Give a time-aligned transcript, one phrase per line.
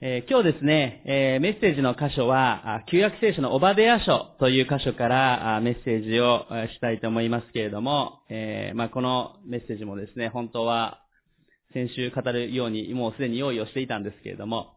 [0.00, 11.00] えー今日ですね、えーメッセージの箇所は、旧約聖書のオバデヤ書という箇所からメッセージをしたいと思いますけれども、えーまあ、このメッセージもですね、本当は
[11.74, 14.74] 先週語るようにもうすでに用意をしていたんですけれども、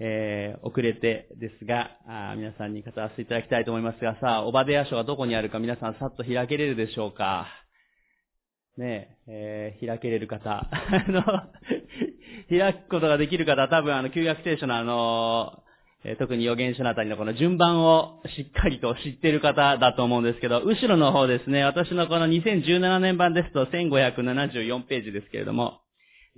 [0.00, 1.90] え遅れてですが、
[2.36, 7.46] 皆さんに語らせていただきたいと思いますが、さあ、オバデヤ書がどこにあるか皆さんさっと開けれるでしょうか？
[8.76, 10.50] ねえ、え開けれる方。
[10.72, 11.22] あの、
[12.50, 15.62] 開くことができる方は多分あの、旧約聖書のあの、
[16.02, 25.80] え特に預言書のあたりのこの順番をしっかりと知ってる方だと思うんですけど、後ろの方ですね、私のこの2017年版ですと1574ページですけれども、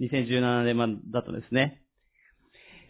[0.00, 1.80] 2017年版だとですね、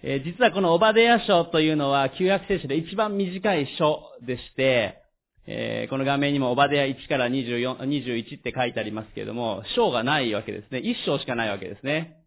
[0.03, 4.98] えー実はこのオバデヤ書というのは旧約聖書で一番短い書でして、
[5.47, 10.79] えーこの画面にもオバデヤ1から24 21って書いてありますけれども、章がないわけですね。
[10.79, 12.22] 一章しかないわけですね。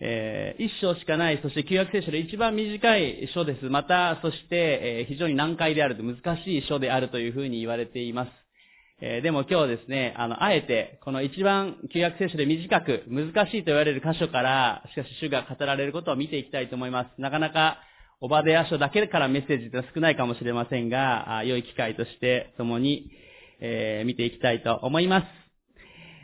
[0.00, 3.66] えー一章しかない、そして旧約聖書で一番短い書です。
[3.66, 4.56] また、そして、
[5.00, 8.30] えー非常に難解であると、難しい書であるというふうに言われています。
[9.02, 17.20] えーでも今日ですね、あの、あえて、この一番旧約聖書で短く、難しいと言われる箇所から、しかし主が語られることを見ていきたいと思います。
[17.20, 17.78] なかなか、
[18.22, 23.10] オバデヤ書だけからメッセージってのは少ないかもしれませんが、あ良い機会として共に、
[23.60, 25.26] えー見ていきたいと思います。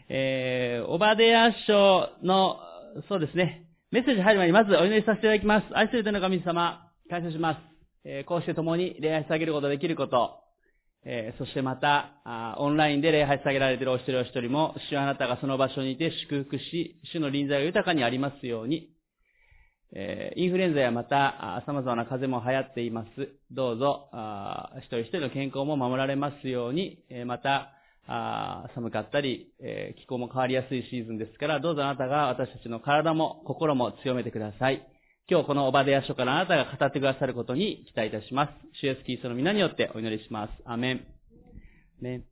[0.08, 2.58] えーオバデヤ書の、
[3.08, 3.65] そうですね、
[3.96, 5.74] メッセージ入る前にまずお祈りさせていただきます。
[5.74, 7.60] 愛する天の神様、感謝します。
[8.04, 10.38] えーこうして共に礼拝してあげることができること、
[11.06, 18.90] えーそしてまたあ、オンラインで礼拝してあげられているお一人お一人も、主あなたがその場所にいて祝福し、主の臨在が豊かにありますように、
[19.94, 23.08] えーインフルエンザやまた、様々な風邪も流行っています。
[23.50, 27.72] どうぞ、あ一人一人の健康も守られますように、えまた、
[28.08, 34.86] あー寒かったり、えー気候も変わりやすいシーズンですから、どうぞあなたが私たちの体も心も強めてください。
[35.28, 38.52] 今日このオバデヤ書からあなたが語ってくださることに期待いたします。
[38.80, 40.52] 主イエスキリストの皆によってお祈りします。
[40.64, 41.06] アメン。
[42.00, 42.22] ね。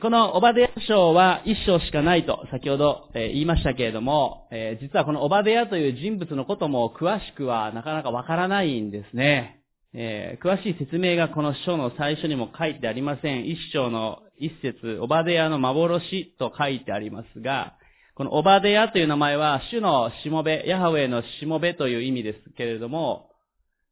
[0.00, 9.61] このオバデヤ書は一章しかないと先ほどえ言いましたけれども、え実はこのオバデヤという人物のことも詳しくはなかなかわからないんですね。
[9.94, 13.46] えー詳しい説明がこの書の最初にも書いてありません。
[13.46, 17.76] 一章の一節、オバデヤの幻と書いてありますが、
[18.14, 23.30] このオバデヤという名前は主のしもべ、ヤハウェのしもべという意味ですけれども、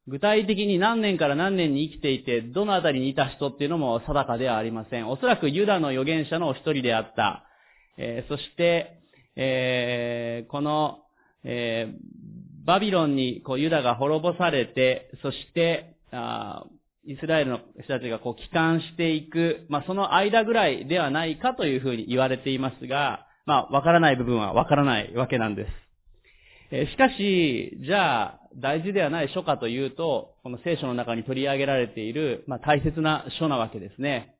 [0.07, 5.07] 具体的に何年から何年に生きていて、どのあたりにいた人っていうのも定かではありません。
[5.07, 7.45] おそらくユダの預言者のお一人であった。
[7.97, 8.99] えーそして、
[9.35, 10.99] えーこの、
[11.43, 16.65] えーバビロンにこうユダが滅ぼされて、そして、あ
[17.03, 25.69] イスラエルの人たちがこう帰還していく、まあ、その間ぐらいではないかというふうに言われていますが、まあ、わからない部分はわからないわけなんです。
[26.73, 34.35] えしかし、じゃあ、大事ではない書かというと、この聖書の中に取り上げられている、まあ、大切な書なわけですね。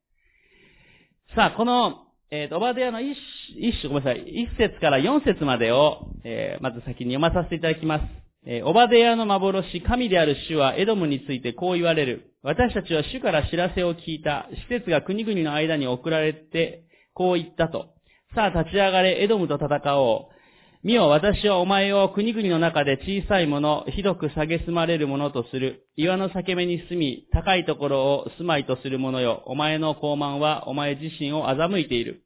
[1.36, 3.18] さあ、この、えーと、オバデヤの一
[3.58, 8.31] 一章、ごめんなさい、一節から四節までを、えーまず先に読まさせていただきます。
[8.46, 12.34] えーオバデヤの幻、神である主はエドムについてこう言われる。
[12.41, 14.47] 私たちは主から知らせを聞いた。
[14.68, 17.94] 施設が国々の間に送られて、こう言ったと。
[18.34, 20.41] さあ立ち上がれ、エドムと戦おう。
[20.84, 25.85] 見よ、私はお前を国々の中で小さいもの、ひどく蔑まれるものとする。
[25.96, 29.44] 岩の裂け目に住み、高いところを住まいとする者よ。
[29.46, 32.23] お前の高慢はお前自身を欺いている。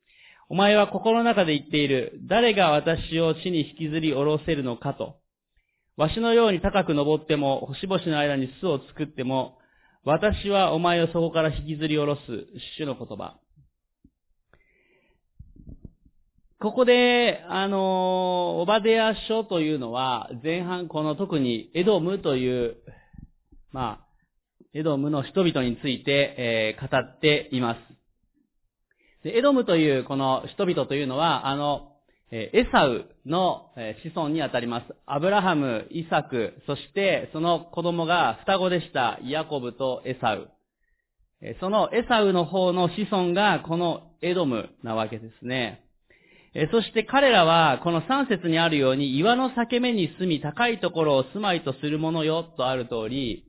[0.47, 2.21] お前は心の中で言っている。
[2.29, 5.17] 誰が私を地に引きずり下ろせるのかと。
[5.97, 9.57] わしのように高く登っても、星々の間に巣を作っても、
[10.03, 12.21] 私はお前をそこから引きずり下ろす、
[12.77, 13.39] 主の言葉。
[16.59, 22.75] ここで、あの、オバデヤ書というのは、前半この特にエドムという、
[23.71, 24.05] まあ、
[24.73, 27.79] エドムの人々について、えー語っています。
[29.23, 31.94] でエドムというこの人々というのは、あの、
[32.31, 34.85] えエサウの子孫にあたります。
[35.05, 39.19] アブラハム、イサク、そしてその子供が双子でした。
[39.23, 40.49] ヤコブとエサウ。
[41.59, 45.85] そのエサウの方の子孫がこのエドムなわけですね。
[46.71, 53.43] そして彼らは、この三節にあるように、岩の裂け目に住み、高いところを住まいとするものよ、とある通り、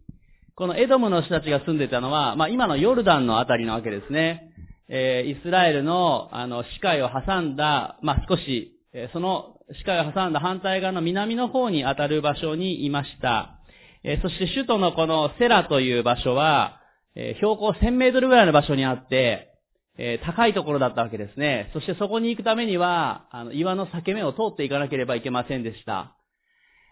[0.56, 4.50] このエドムの人たちが住んでたのは、まあ今のヨルダンのあたりなわけですね。
[4.88, 13.58] えーイスラエルの、あの、視界を挟んだ、まあ少し、えーその視界を挟んだ反対側の南の方にあたる場所にいました。
[14.04, 16.80] えーそして首都のこのセラという場所は、
[17.14, 19.52] えー標高1000メートルぐらいの場所にあって、
[19.98, 21.70] えー高いところだったわけですね。
[21.72, 26.16] そしてそこに行くためには、あの、岩の裂け目を通っていかなければいけませんでした。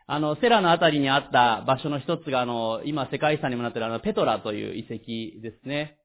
[0.06, 5.96] あの、セラのあたりにあった場所の一つが、あの、今世界遺産にもなっているあの、ペトラという遺跡ですね。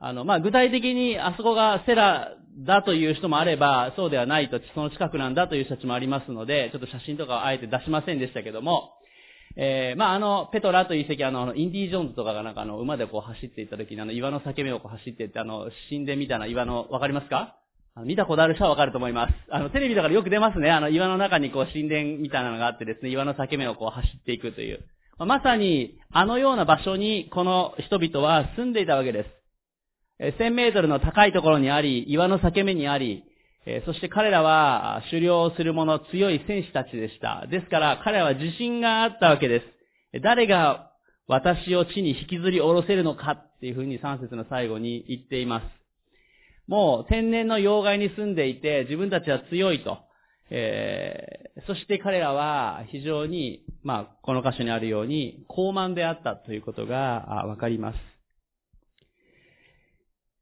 [0.00, 8.94] あの、まあ、具体的にあそこがセラだという人もあれば、そうではないと、その近くなんだという人たちもありますので、ちょっと写真とかはあえて出しませんでしたけども、
[9.56, 17.56] えー、まあ、あの、ペトラという遺跡、あの、インディ・ージョーンズとかがなんかあの、馬でこう走っていった時にあの、岩の裂け目をこう走っていって、あの、神殿みたいな岩の、わかりますか？
[18.04, 19.34] 見たことある人はわかると思います。
[19.50, 20.70] あの、テレビとかでよく出ますね。
[20.70, 24.84] あの、岩の中にこう、神殿みたいなのがあってですね、岩の裂け目をこう走っていくという。
[25.18, 29.37] まさに、あのような場所に、この人々は住んでいたわけです。
[30.20, 33.24] 1000メートルの高いところにあり、岩の裂け目にあり、
[33.84, 37.46] そして彼らは狩猟をする者強い戦士たちでした。
[37.50, 39.60] ですから彼らは自信があったわけで
[40.12, 40.20] す。
[40.22, 40.90] 誰が
[41.26, 45.64] 私を地に引きずり下ろせるのかっていうふうに3節の最後に言っています。
[46.66, 49.98] もう天然の妖怪に住んでいて自分たちは強いと。
[50.50, 58.17] えー、そして彼らは非常に、まあ、この箇所にあるように、高慢であったということがわかります。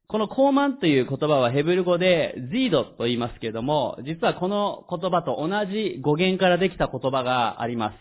[0.09, 7.95] この高慢という言葉はヘブル語でズィードと言いますけれども、実はこの言葉と同じ語源からできた言葉があります。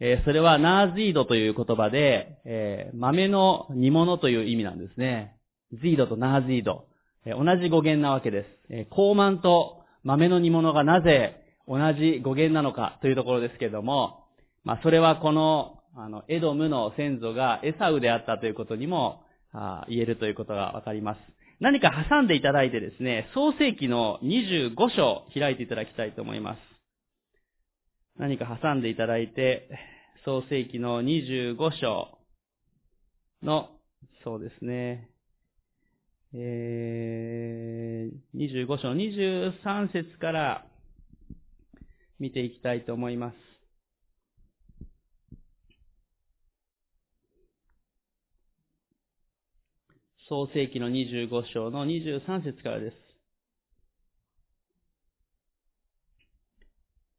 [0.00, 5.36] えー、それはナーズィードという言葉で、えー、豆の煮物という意味なんですね。
[5.72, 6.86] ズィードとナーズィード。
[7.26, 8.46] えー、同じ語源なわけです。
[8.70, 14.24] えー、高慢と豆の煮物がなぜ同じ語源なのかというところですけれども、
[14.64, 19.20] まあ、それはこの、あの、エドムの先祖がエサウであったということにも
[19.52, 21.18] あ言えるということがわかります。
[21.60, 26.58] 何か挟んでいただいてですね、創世記の25章開いていただきたいと思います。
[28.18, 29.68] 何か挟んでいただいて、
[30.24, 32.18] 創世記の25章
[33.42, 33.68] の、
[34.24, 35.08] そうですね、
[36.34, 40.66] えー、25章23節から
[42.18, 43.51] 見ていきたいと思います。
[50.32, 52.96] 創世記の25章の23節からです。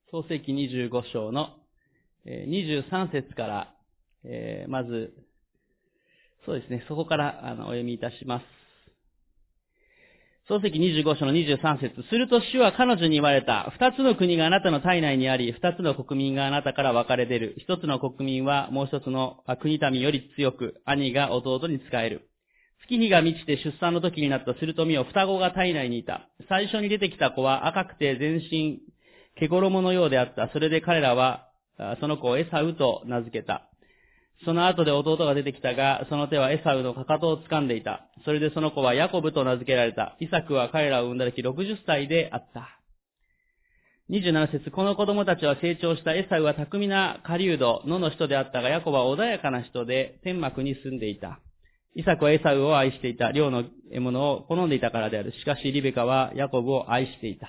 [0.09, 1.49] 創世記25章の
[2.25, 3.75] 23節から、
[4.23, 5.13] えー、まず、
[6.47, 8.45] そうですね、そこからあのお読みいたします。
[10.47, 13.71] 創世記25章の23節すると主は彼女に言われた。
[13.79, 17.53] 二つの国があなたの体内にあり、二つの国民があなたから分かれ出る。
[17.59, 22.27] 一つの国民はもう一つの国民より強く、兄が弟に仕える。
[22.89, 26.27] 月日が満ちて出産の時になったすると見よ、双子が体内にいた。
[26.49, 28.79] 最初に出てきた子は赤くて全身、
[29.39, 30.49] 毛衣のようであった。
[30.51, 31.47] それで彼らは、
[32.01, 33.69] その子をエサウと名付けた。
[34.45, 38.09] その後で弟が出てきたが、その手はエサウのかかとを掴んでいた。
[38.25, 40.17] それでその子はヤコブと名付けられた。
[40.19, 42.79] イサクは彼らを産んだ時60歳であった。
[44.09, 51.39] 27節この子供たちは成長したエサウは巧みな狩人、野の人であったが、ヤコブは穏やかな人で天幕に住んでいた。
[51.95, 53.31] イサクはエサウを愛していた。
[53.31, 55.31] 寮の獲物を好んでいたからである。
[55.33, 57.47] しかし、リベカはヤコブを愛していた。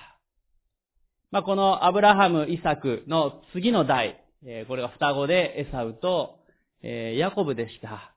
[1.31, 4.20] まあ、このアブラハム、イサクの次の代、
[4.69, 6.41] これが双子でエサウと
[6.82, 8.14] ヤコブでした。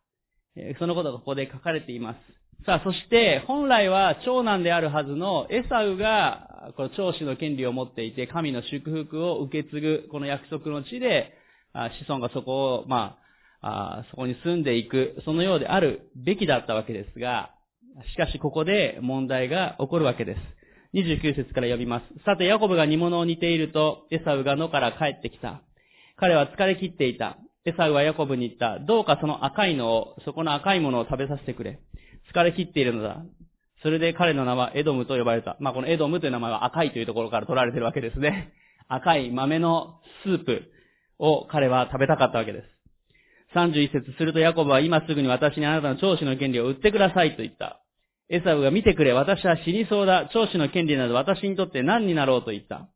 [0.79, 2.17] そのことがここで書かれています。
[2.65, 11.33] さあ、そして、本来は長男であるはずのエサウが、この長子の権利を持っていて、神の祝福を受け継ぐ、この約束の地で、
[11.73, 13.26] 子孫がそこを、まあ、
[13.61, 17.51] あそこに住んでいく、そのようであるべきだったわけですが、
[18.13, 20.39] しかしここで問題が起こるわけです。
[20.93, 22.23] 29節から読みます。
[22.23, 25.61] さて、ヤコブが煮物を煮ていると、エサウが野から帰ってきた。
[26.15, 27.37] 彼は疲れ切っていた。
[27.65, 28.79] エサウはヤコブに言った。
[28.79, 31.79] どうかその赤いのを、そこの赤いものを食べさせてくれ。
[32.33, 33.23] 疲れ切っているのだ。
[33.83, 35.57] それで彼の名はエドムと呼ばれた。
[35.59, 38.53] まあ、このエドムという名前は赤いというところから取られているわけですね。
[38.87, 40.63] 赤い豆のスープ
[41.19, 42.76] を彼は食べたかったわけです。
[43.55, 47.81] 31節するとヤコブは今すぐに私にあなたの長子の権利を売ってくださいと言った。
[48.29, 50.29] エサウが見てくれ、私は死にそうだ。
[50.33, 52.89] 長子の権利など私にとって何になろうと言った。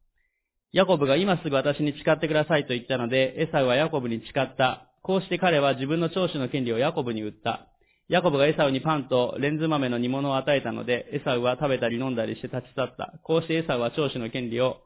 [0.74, 4.90] ヤコブが今すぐ私に誓ってくださいと言ったので、エサウはヤコブに誓った。
[5.04, 7.68] こうして彼は自分の長子の権利をヤコブに売った。
[8.10, 13.14] ヤコブがエサウにパンとレンズ豆の煮物を与えたので、エサウは食べたり飲んだりして立ち去った。
[13.24, 14.78] こうしてエサウは長子の権利を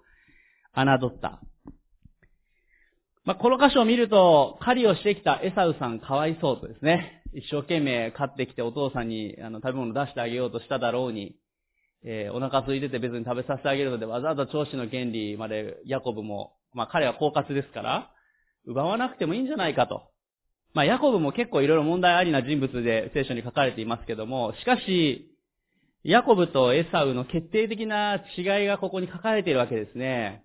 [0.75, 1.41] 侮った。
[3.25, 7.23] まあ、この箇所を見ると、狩りをしてきたエサウさんかわいそうとですね。
[7.33, 11.35] 一生懸命飼ってきてお父さんにあの食べ物出してあげようとしただろうに、
[12.05, 18.11] えー、お腹空いてて別に食べさせてあげるのでわざわざ長子の権利までヤコブも、まあ彼は狡猾ですから、
[18.67, 20.03] 奪わなくてもいいんじゃないかと。
[20.75, 25.35] まあヤコブも結構いろいろ問題ありな人物で聖書に書かれていますけども、しかし、
[26.03, 30.43] ヤコブとエサウの決定的な違いがここに書かれているわけですね。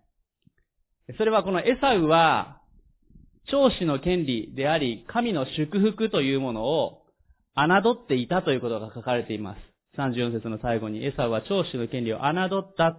[1.19, 2.60] それはこのエサウは、
[3.49, 7.03] 長子の権利であり、神の祝福というものを
[7.55, 9.59] 侮っていたということが書かれています。
[9.99, 12.25] 34節の最後に、エサウは長子の権利を侮
[12.61, 12.97] った。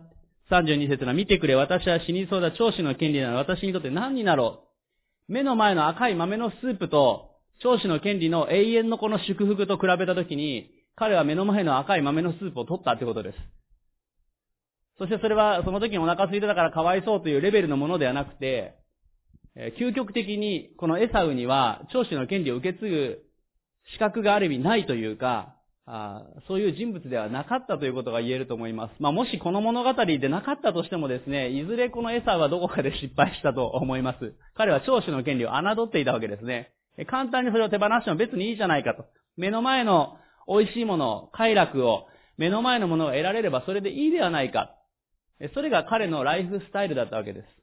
[0.49, 4.63] 32節の見てくれ、私は死にそうだ長子の権利なら私にとって何になろ
[5.29, 5.31] う。
[5.31, 7.29] 目の前の赤い豆のスープと、
[7.63, 13.37] 長子の権利の永遠のこの祝福と比べたときに、彼は目の前の赤い豆のスープを取ったってことです。
[14.97, 18.75] そしてそれはその時にお腹空いてたからかわいそうというレベルのものではなくて、
[19.79, 23.19] 究極的にこのエサウには長子の権利を受け継ぐ
[23.93, 25.55] 資格がある意味ないというか、
[26.47, 28.93] そういう人物ではなかったということが言えると思います。
[28.99, 34.33] まあ、もしこの物語でなかったとしてもですね、いずれこのエサウはどこかで失敗したと思います。
[34.55, 36.71] 彼は長子の権利を侮っていたわけですね。
[37.09, 39.05] 簡単にそれを手放しても別にいいじゃないかと。
[39.35, 40.17] 目の前の
[40.47, 44.75] 美味しいもの、快楽を、目の前のものを得られればそれでいいではないか。
[45.53, 47.60] それが彼のライフスタイルだったわけです。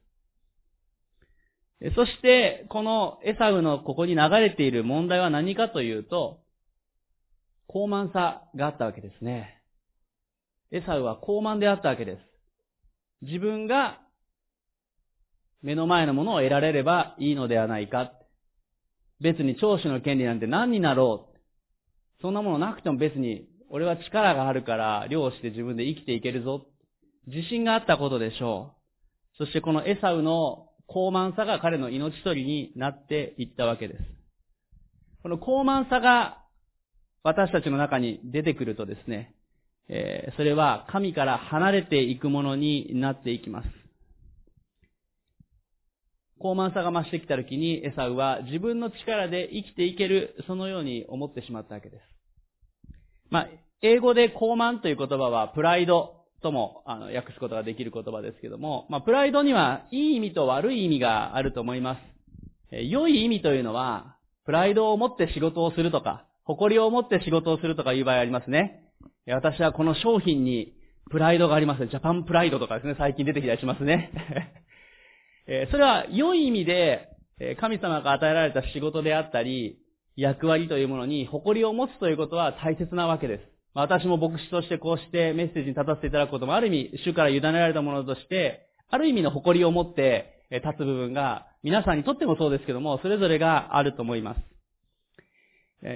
[1.95, 6.41] そして、このエサウのここに流れている問題は何かというと、
[7.67, 9.61] 高慢さがあったわけですね。
[10.71, 12.19] エサウは高慢であったわけです。
[13.21, 13.99] 自分が
[15.61, 18.11] 目の前のものを得られればいいのではないか。
[19.21, 21.39] 別に長子の権利なんて何になろう。
[22.21, 26.65] そんなものなくても別に俺は力があるから漁して自分で生きていけるぞ。
[27.27, 28.73] 自信があったことでしょ
[29.35, 29.37] う。
[29.37, 33.99] そしてこのエサウの高慢さが彼の命取りになっていったわけです。
[35.21, 36.43] この高慢さが
[37.23, 39.35] 私たちの中に出てくるとですね、
[39.87, 43.69] えー、それは神から離れていくものになっていきます。
[46.39, 52.01] 高慢さが増してきた時にエサウは自分の力で生きていける、そのように思ってしまったわけです。
[53.29, 53.49] まあ、
[53.81, 61.99] 英語で高慢という言葉はプライドとも、あの、訳すことができる言葉ですけども、まあ、プライドにはいい意味と悪い意味があると思います。
[62.71, 68.83] え良い意味というのは、プライドを持って仕事をするとか、誇りを持って仕事をするとかいう場合ありますね。
[69.27, 70.73] 私はこの商品に
[71.11, 71.85] プライドがあります。
[71.85, 74.11] ジャパンプライドとかですね、最近出てきたりしますね。
[75.47, 77.09] えそれは良い意味で、
[77.59, 79.77] 神様が与えられた仕事であったり、
[80.15, 83.43] 役割というものに誇りを持つということは大切なわけです。
[83.73, 94.39] 私も牧師としてこうしてメッセージに立たせていただくこともある意味、主から委ねられたものとして、ある意味の誇りを持って立つ部分が、皆さんにとってもそうですけども、それぞれがあると思います。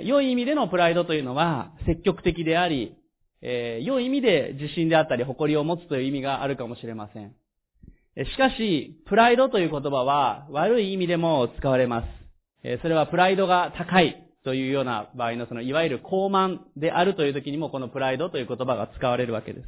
[0.06, 2.96] 良い意味でのプライドというのは、積極的であり、
[3.42, 7.34] え良い意味で自信であったり、誇りを持つという意味があるかもしれません。
[8.16, 12.80] しかし、プライドという言葉は、悪い意味でも使われます。
[12.82, 19.68] それはプライドが高い、というような場合のそのいわゆる高慢であるという時にもこのプライドという言葉が使われるわけです。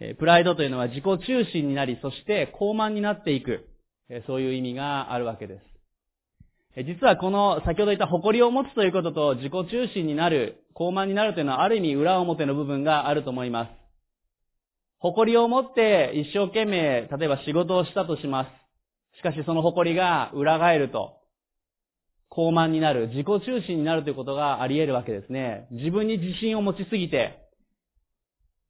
[0.00, 3.68] えプライドというのは自己中心になり、そして高慢になっていく、
[4.26, 5.62] そういう意味があるわけです。
[6.76, 13.70] え実はこの先ほど言った誇りを持つということと自己中心になる、高慢になるというのはある意味裏表の部分があると思います。
[14.98, 19.18] 誇りを持って一生懸命、例えば仕事をしたとします。
[19.18, 21.14] しかしその誇りが裏返ると、
[22.36, 25.66] 高慢になる、自己中心になるということがあり得るわけですね。
[25.70, 27.46] 自分に自信を持ちすぎて、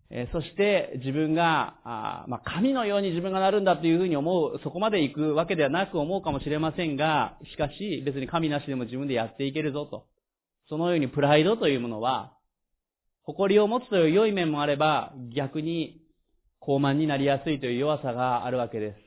[0.08, 10.06] えそして自分が、あまあ、神のように自分がなるんだというふうに思う、そこまで行くわけではなく思うかもしれませんが、しかし別に神なしでも自分でやっていけるぞと。
[10.68, 12.34] そのようにプライドというものは、
[13.24, 16.02] 誇りを持つという良い面もあれば、逆に
[16.60, 19.05] 高慢になりやすいという弱さがあるわけです。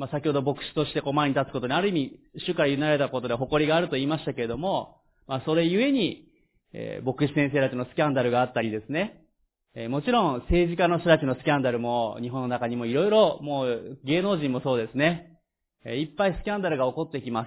[0.00, 4.96] まあ、先ほど牧師としてこう前に立つことに、ある意味、主から委ねられたことで誇りがあると言いましたけれども、
[5.28, 6.26] まあ、それゆえに、
[6.72, 9.26] えー、牧師先生たちのスキャンダルがあったりですね、
[9.74, 15.38] えー、もちろん政治家の人たちのスキャンダルも日本の中にもいろいろ、もう芸能人もそうですね、
[15.84, 17.44] えー、いっぱいスキャンダルが起こってきま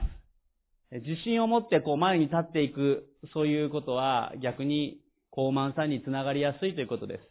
[0.92, 1.02] す。
[1.04, 5.00] 自信を持ってこう前に立っていく、そういうことは逆に
[5.32, 7.22] 高慢さにつながりやすいということです。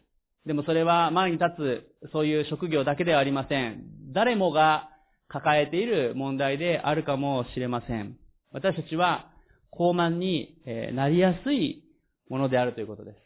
[0.45, 3.85] でもそれは前に立つ、そういう職業だけではありません。
[4.11, 4.89] 誰もが
[5.33, 8.17] 抱えている問題であるかもしれません。
[8.51, 9.31] 私たちは
[9.71, 10.61] 高慢に
[10.93, 11.83] なりやすい
[12.29, 13.17] ものであるということです。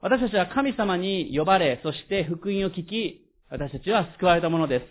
[0.00, 4.84] 私たちは神様に呼ばれ、そして福音を聞き、私たちは救われたものです。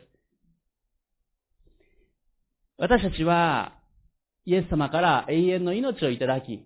[2.77, 3.77] 私たちは
[4.45, 6.65] イエス様から永遠の命をいただき、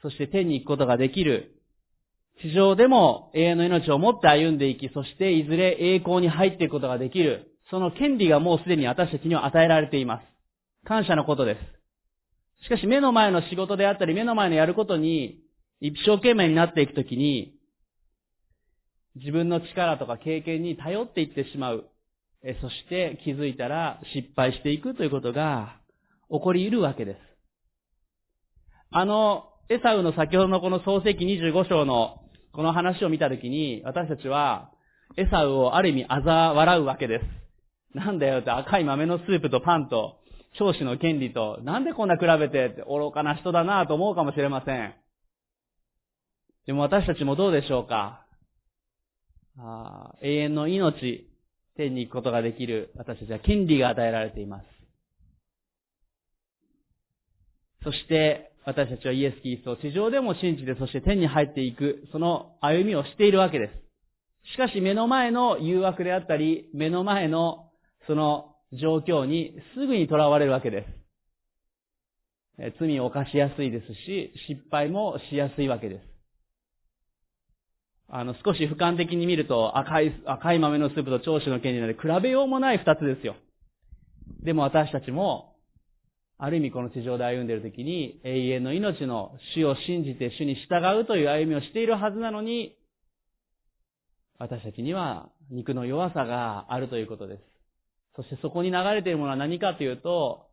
[0.00, 1.56] そして天に行くことができる、
[2.40, 10.22] 地上でも永遠の命を持って歩んでいき、そしていずれ栄光に入っていくことができる、その権利がもうすでに私たちには与えられています。
[10.86, 11.56] 感謝のことで
[12.60, 12.64] す。
[12.64, 15.40] しかし目の前の仕事であったり、目の前のやることに
[15.80, 17.54] 一生懸命になっていくときに、
[19.16, 21.86] 自分の力とか経験に頼っていってしまう。
[22.60, 25.76] そして気づいたら失敗していくということが
[26.30, 27.18] 起こり得るわけです。
[28.90, 32.22] あの、エサウの先ほどのこの創世記25章の
[32.52, 34.70] この話を見たときに、私たちは、
[35.16, 37.49] エサウをある意味嘲笑うわけです。
[37.94, 40.16] なんだよって赤い豆のスープとパンと、
[40.58, 44.94] 長子の権利と、なんでこんな比べてって愚かな人だなと思うかもしれません。
[46.66, 48.26] でも私たちもどうでしょうか？
[49.58, 51.28] あ永遠の命、
[51.76, 54.64] 天に行くことができる私たちは権利が与えられています。
[57.82, 64.52] そして私たちはイエス・キリストを地上でも信じて、そして天に入っていく、その歩みをしているわけです。
[64.52, 67.69] しかし目の前の誘惑であったり、目の前の
[68.06, 70.86] その状況にすぐに囚われるわけで
[72.58, 72.78] す。
[72.78, 76.10] 罪を犯しやすいですし、失敗もしやすいわけです。
[78.08, 83.36] あの、少し俯瞰的に見ると赤い、赤い豆のスープと長子の権利なので比べようもない二つですよ。
[84.42, 85.56] でも私たちも、
[86.36, 92.76] ある意味この地上で歩んでいる時に永遠の命の主を信じて主に従うという歩みをしているはずなのに、
[94.38, 97.49] 私たちには肉の弱さがあるということです。
[98.20, 100.48] そしてそこに流れているものは何かというと、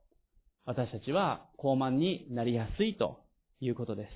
[0.65, 3.19] 私たちは高慢になりやすいと
[3.59, 4.09] いうことです。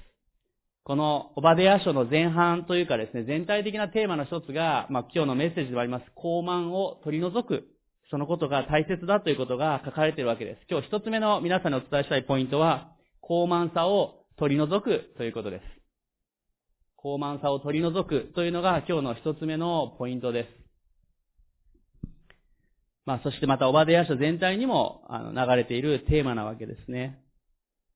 [0.86, 7.68] このオバデヤ書の前半というかですね、全体的なテーマの一つが、まあ、今日のメッセージでもあります、高慢を取り除く
[8.10, 10.62] そのことが大切だということが書かれているわけです。
[10.70, 15.64] 今日一つ目の皆さんにお伝えしたいポイントは、高慢さを取り除くということです。
[16.96, 20.71] 高慢さを取り除くというのが今日の一つ目のポイントです。
[23.06, 27.20] まあ、そしてまた、オバデヤ書全体にもあの流れているテーマなわけですね。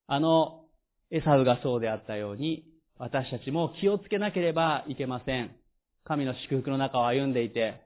[0.08, 0.66] あの、
[1.12, 2.66] エサウがそうであったように、
[2.98, 5.56] 私たちも気をつけなければいけません。
[6.06, 7.82] 神の祝福の中を歩んでいて、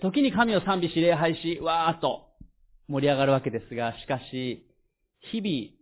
[0.00, 2.28] 時に神を賛美し礼拝し、わーっと
[2.88, 4.66] 盛り上がるわけですが、しかし、
[5.32, 5.80] 日々、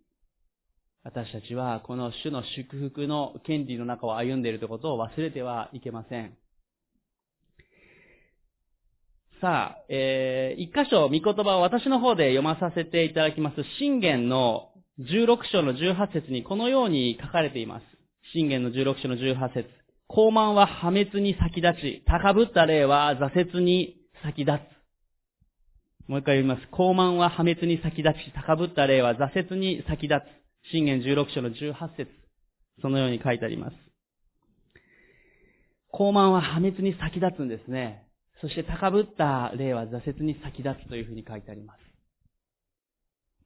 [1.04, 6.36] 私たちはこの主の祝福の権利の中を歩んでいるということを忘れてはいけません。
[9.40, 13.56] さあ、えー、一箇所、御言葉を私の方で読まさせていただきます。
[13.78, 17.84] 信玄の16章の18節にこのように書かれています。
[18.32, 19.68] 信玄の16章の18節
[20.08, 26.10] 高慢は破滅に先立ち、高ぶった霊は挫折に先立つ。
[26.10, 26.66] もう一回読みます。
[26.72, 30.16] 高慢は破滅に先立ち、高ぶった霊は挫折に先立
[30.66, 30.72] つ。
[30.72, 32.10] 信玄16章の18節
[32.82, 33.76] そのように書いてあります。
[35.92, 38.07] 高慢は破滅に先立つんですね。
[38.40, 41.78] そして高ぶった霊は挫折に先立つというふうに書いてあります。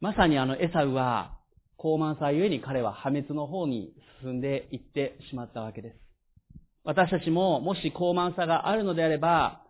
[0.00, 1.38] まさにあのエサウは、
[1.76, 5.96] 高慢さゆえに彼は破滅の方に進んでいってしまったわけです。
[6.84, 9.62] 私たちももし高慢さがあるのであれば、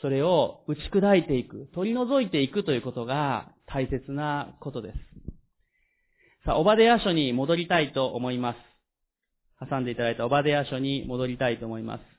[0.00, 4.98] それを打ち砕いていく、取り除いていくということが大切なことです。
[6.44, 8.58] さあ、オバデヤ書に戻りたいと思います。
[9.68, 12.09] 挟んでいただいたオバデヤ書に戻りたいと思います。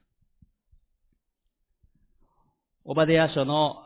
[2.84, 3.78] オバデヤ書の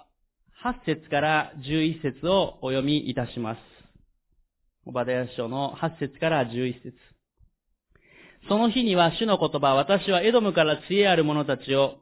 [0.64, 3.60] 8節から11節をお読みいたします。
[4.86, 6.94] オバデヤ書の8節から11節
[8.48, 11.98] その日には主の言葉、私はエドムから知恵ある者たちを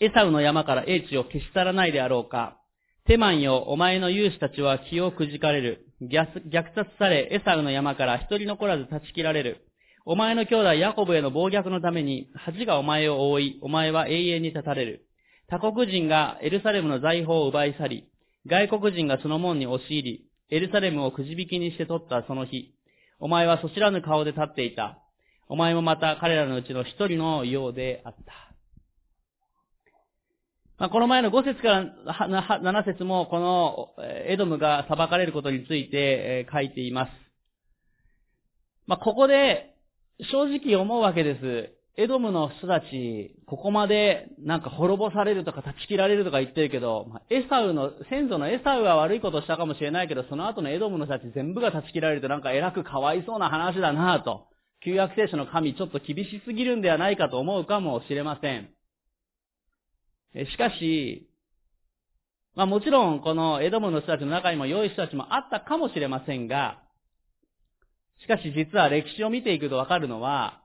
[0.00, 2.56] エサウの山から英知を消し去らないであろうか。
[3.08, 5.88] テマンよ、お前の勇士たちは気をくじかれる。
[6.02, 6.26] 虐
[6.72, 9.66] 殺され、エサウの山から一人残らず断ち切られる。
[10.04, 15.08] お前の兄弟ヤコブへの暴虐のために、恥がお前を覆い、お前は永遠に立たれる。
[15.48, 18.08] 他国人がエルサレムの財宝を奪い去り、
[18.46, 22.74] 外国人がその門に押し入り、エルサレムをくじ引きにして取ったその日、
[23.20, 24.98] お前はそちらぬ顔で立っていた。
[25.48, 28.52] お前もまた彼らのうちの一人のようであった。
[30.78, 33.94] まあ、この前の5節から7節もこの
[34.26, 37.10] エドムが裁かれることについて書いています。
[38.86, 39.76] まあ、ここで
[40.32, 41.81] 正直思うわけです。
[41.98, 54.46] エドムの人たち、ここまでなんか滅ぼされるとか断ち切られるとか言ってるけど、エサウの、先祖のエサウは悪いことしたかもしれないけど、その後のエドムの人たち全部が断ち切られるとなんか偉くかわいそうな話だなぁと。
[54.84, 58.70] 旧約聖書の神ちょっと厳しすぎるんではないかと思うかもしれません。
[60.34, 61.28] しかし、
[62.54, 66.82] まあもちろんこのエドムの人たちの中にも良い人たちもあったかもしれませんが、
[68.22, 70.61] しかし実は歴史を見ていくとわかるのは、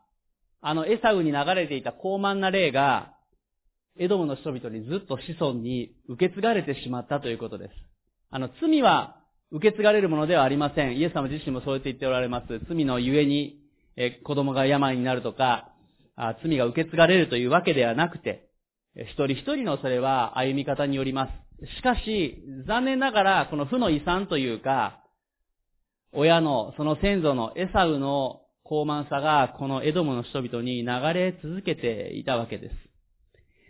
[0.67, 3.13] あのエサウに流れていた高慢な霊が、
[3.97, 7.71] エドムの人々にずっと子孫に受け継がれてしまったということです。
[8.32, 9.15] あの、罪は
[9.53, 10.97] 受け継がれるものではありません。
[10.97, 12.47] イエス様自身もそうやって言っておられます。
[12.67, 13.62] 罪のゆえに、
[13.95, 15.71] え子供が病になるとか、
[16.17, 18.49] あ罪が受け継がれるというわけではなくて、
[18.93, 21.30] 一人一人のそれは歩み方によりま
[21.62, 21.65] す。
[21.77, 25.01] しかし、残念ながら、この負の遺産というか、
[26.12, 32.75] 親の、その先祖のエサウの高慢さが、このエドムの人々に流れ続けていたわけです。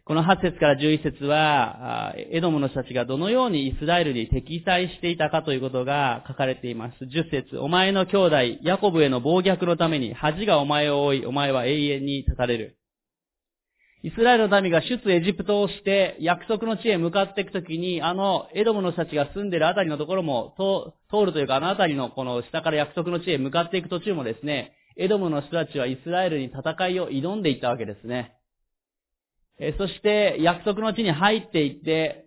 [0.05, 7.03] この8節から11節は、エドムの人たちがどのようにイスラエルに敵対していたかということが書かれています。
[7.03, 12.77] 10節お前の兄弟、ヤコブへの暴虐のために恥がお前を追い、お前は永遠に立たれる。
[14.03, 20.55] イスラエルの民が出エジプトをして約束の地へ向かっていくときに、あのエドムの人たちが住んでいるあたりのところも
[21.11, 28.33] 通るというか、あのあたりのこの下から約束の地へ向かっていく途中もですね、エドムの人たちはイスラエルに戦いを挑んでいったわけですね。
[29.77, 32.25] そして約束の地に入っていって、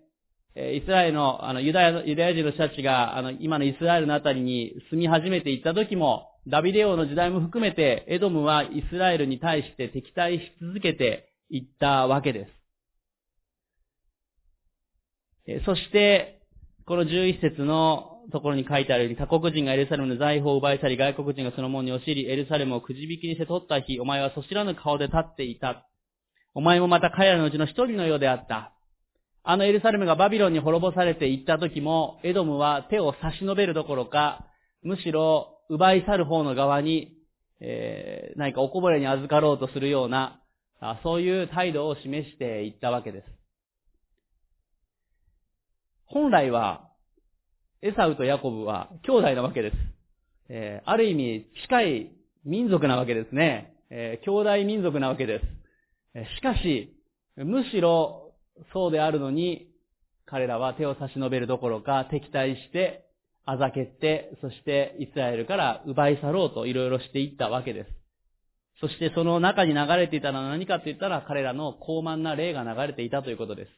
[0.57, 12.49] イスラエルの、あの、ユダヤ、ユダヤ人の人たちが、あの、今のイスラエルのあたりに住み始めていった時も、ダビデ王の時代も含めて、エドムはイスラエルに対して敵対し続けて言ったわけで
[15.47, 15.65] す。
[15.65, 16.43] そして、
[16.87, 25.87] この11節のところに書いてあるように、他国人がエルサレムの財宝を奪い去り、外国人がその門に押し入り、エルサレムをくじ引きにして取った日、お前はそちらの顔で立っていた。
[26.55, 28.73] お前もまた彼らのうちの一人のようであった。
[29.43, 34.47] あのエルサレムがバビロンに滅ぼされていった時も、エドムは手を差し伸べるどころか、
[34.83, 37.17] むしろ奪い去る方の側に、
[37.61, 40.41] えー、何かおこぼれに預かろうとするような、
[41.03, 43.27] そういう態度を示していったわけです。
[46.07, 46.90] 本来は、
[47.83, 49.77] エサウとヤコブは兄弟なわけです。
[50.51, 52.13] えー、ある意味近い
[52.45, 53.75] 民族なわけですね。
[53.91, 56.37] えー、兄弟民族なわけです。
[56.37, 56.95] しかし、
[57.37, 58.33] むしろ
[58.73, 59.69] そうであるのに、
[60.27, 63.07] 彼らは手を差し伸べるどころか敵対して、
[63.47, 67.91] あざけって、そしてイスラエルから奪い去ろうといろいろしていったわけです。
[68.81, 73.71] そしてその中に流れていたのは何かって言ったら彼らの高慢な霊が流れていたということです。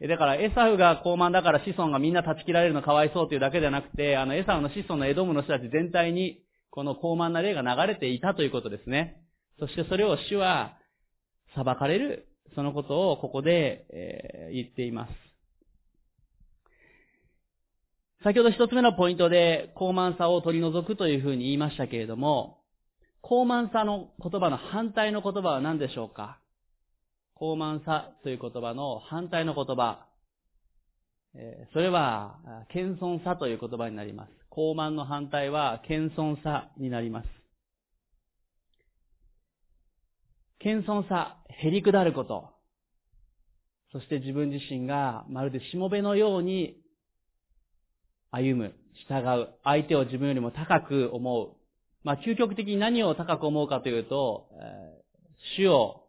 [0.00, 9.20] だからエサウが高慢だから子孫がみんな断ち切られるのかわいそうというだけではなくて、あのエサウの子孫のエドムの人たち全体にこの高慢な霊が流れていたということですね。
[9.58, 10.76] そしてそれを主は
[11.56, 15.12] 裁かれる、そのことをここで、えー、言っています。
[18.22, 22.58] 先ほど一つ目のポイントで高慢さを取り除くというふうに言いましたけれども、
[23.20, 26.38] 高慢さの言葉の反対の言葉は何でしょうか？
[27.38, 30.06] 高慢さという言葉の反対の言葉。
[31.72, 32.38] それは、
[32.72, 34.30] 謙遜さという言葉になります。
[34.50, 37.28] 高慢の反対は、謙遜さになります。
[40.58, 42.50] 謙遜さ、へりくだること。
[43.92, 46.76] そして自分自身がまるでしもべのように
[48.32, 48.74] 歩む、
[49.08, 51.56] 従う、相手を自分よりも高く思う、
[52.02, 56.07] まあ、究極的に何を高く思うかというと、えー、主を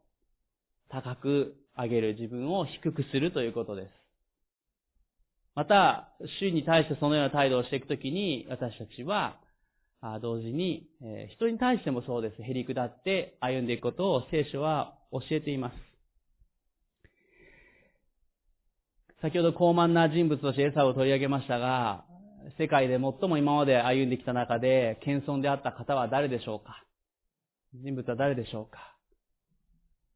[0.89, 3.89] 高く上げる、自分を低くするということです。
[5.56, 6.10] また、
[6.41, 9.38] 主に対してそのような態度をしていくときに、私たちは、
[10.21, 10.88] 同時に、
[11.34, 12.41] 人に対してもそうです。
[12.41, 15.75] へりくだって歩んでいくことを聖書は教えています。
[19.21, 22.06] 先ほど高慢な人物としてエサを取り上げましたが、
[22.58, 26.86] 世界で最も今まで歩んできた中で、謙遜であった方は誰でしょうか？
[27.73, 28.95] 人物は誰でしょうか、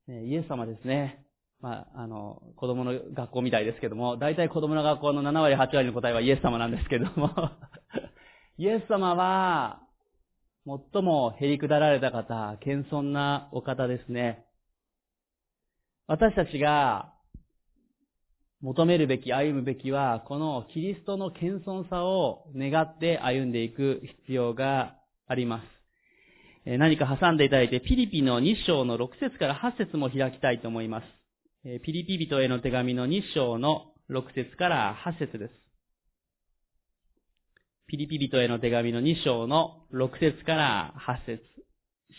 [0.07, 1.25] イエス様ですね。
[1.61, 7.29] まあ、あの、子供の学校みたいですけども、大体子供の学校の7割、8割の答えはイエス様なんですけども、
[8.57, 9.79] イエス様は、
[10.65, 14.45] 最もへりくだられた方、謙遜なお方ですね。
[16.07, 17.13] 私たちが
[18.61, 25.72] 求めるべき、歩むべきは、このキリストの謙遜さを願って歩んでいく必要があります。
[26.65, 31.05] 何か挟んでいただいて、ピリピの2章の6節から8節も開きたいと思います。
[31.83, 35.53] ピリピ人への手紙の2章の6節から8節です。
[37.87, 41.43] ピリピ人への手紙の2章の6節から8節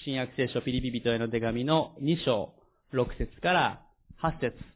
[0.04, 2.54] 新約聖書ピリピ人への手紙の2章
[2.92, 3.82] 6節から
[4.22, 4.73] 8節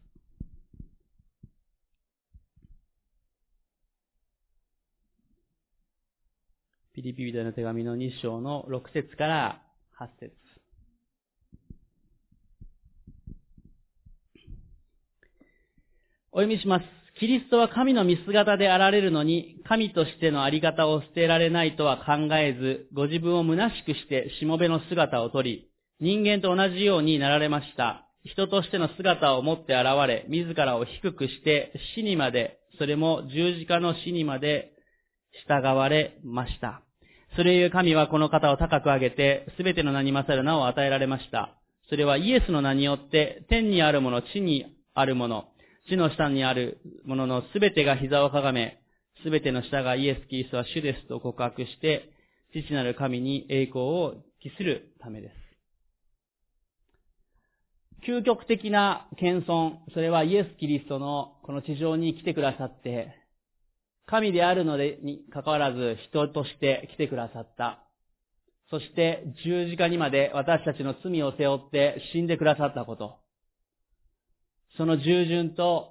[6.98, 9.62] ピリピリの手紙の2章の6節から
[10.00, 10.32] 8節
[16.32, 16.84] お読みします。
[17.20, 28.08] キリストは神の見姿であられるのに、神としてのあり方を捨てられないとは考えず、ご自分を虚しくしてしもべの姿をとり、人間と同じようになられました。
[28.24, 34.72] 人としての姿を持って現れ、自らを低くして死にまで、それも十字架の死にまで
[35.46, 36.82] 従われました。
[37.38, 41.54] それゆえ神はこの方を高く上げて、すべての名に勝る名を与えられました。
[41.88, 45.44] それはイエスの名によって、天にあるもの、地にあるもの、
[45.88, 48.80] 地の下にあるもののすべてが膝をかがめ、
[49.22, 52.10] すべての下がイエス・キリストは主ですと告白して、
[52.54, 55.34] 父なる神に栄光を期するためです。
[58.04, 63.14] 究極的な謙遜、それはイエス・キリストのこの地上に来てくださって、
[64.10, 67.84] 神であるのでに関わらず人として来てくださった。
[68.70, 73.18] そして十字架にまで私たちの罪を背負って死んでくださったこと。
[74.76, 75.90] その従順と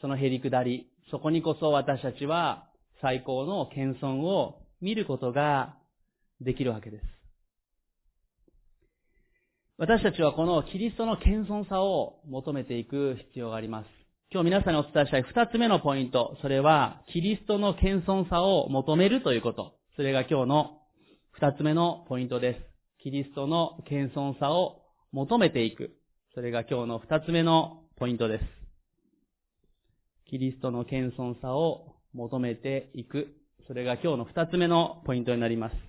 [0.00, 2.68] そのへり下り、そこにこそ私たちは
[3.00, 5.76] 最高の謙遜を見ることが
[6.40, 7.04] できるわけです。
[9.78, 13.97] 私たちはこのキリストの謙遜さを求めていく必要があります。
[14.30, 19.72] 今日皆さんにお伝えしたい二つ目のポイント、それはキリストの謙遜さを求めるということ。
[19.96, 20.82] それが今日の
[21.32, 22.60] 二つ目のポイントです。
[23.02, 25.96] キリストの謙遜さを求めていく。
[26.34, 28.44] それが今日の二つ目のポイントです。
[30.28, 33.28] キリストの謙遜さを求めていく。
[33.66, 35.87] それが今日の二つ目のポイントになります。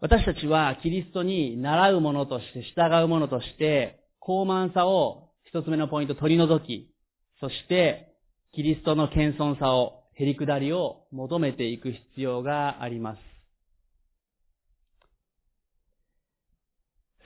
[0.00, 6.90] 私たちはキリストに習うものとして、従うものとして、高慢さを一つ目のポイント取り除き、
[7.40, 8.12] そして、
[8.52, 13.18] キリストの謙遜さを、へりくだりを求めていく必要があります。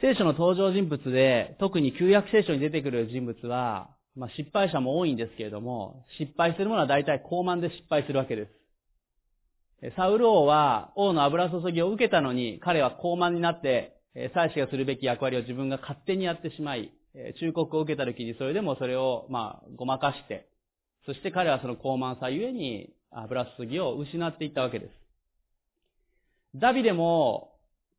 [0.00, 8.59] 聖書の登場人物で、特に旧約聖書に出てくる人物は、まあ、失敗者も多いんですけれども、失敗するものは大体高慢で失敗するわけです。
[9.96, 13.96] サウル王は王の油注ぎを受けたのに、彼は高慢になって、
[14.34, 16.92] 祭司がするべき役割を自分が勝手にやってしまい、
[17.38, 20.48] 忠告を受けた時にそれでもそれを、まあ、ごまかして、
[21.06, 24.90] そして彼はその高慢さゆえに油注ぎを失っていったわけです。
[26.56, 27.54] ダビデも、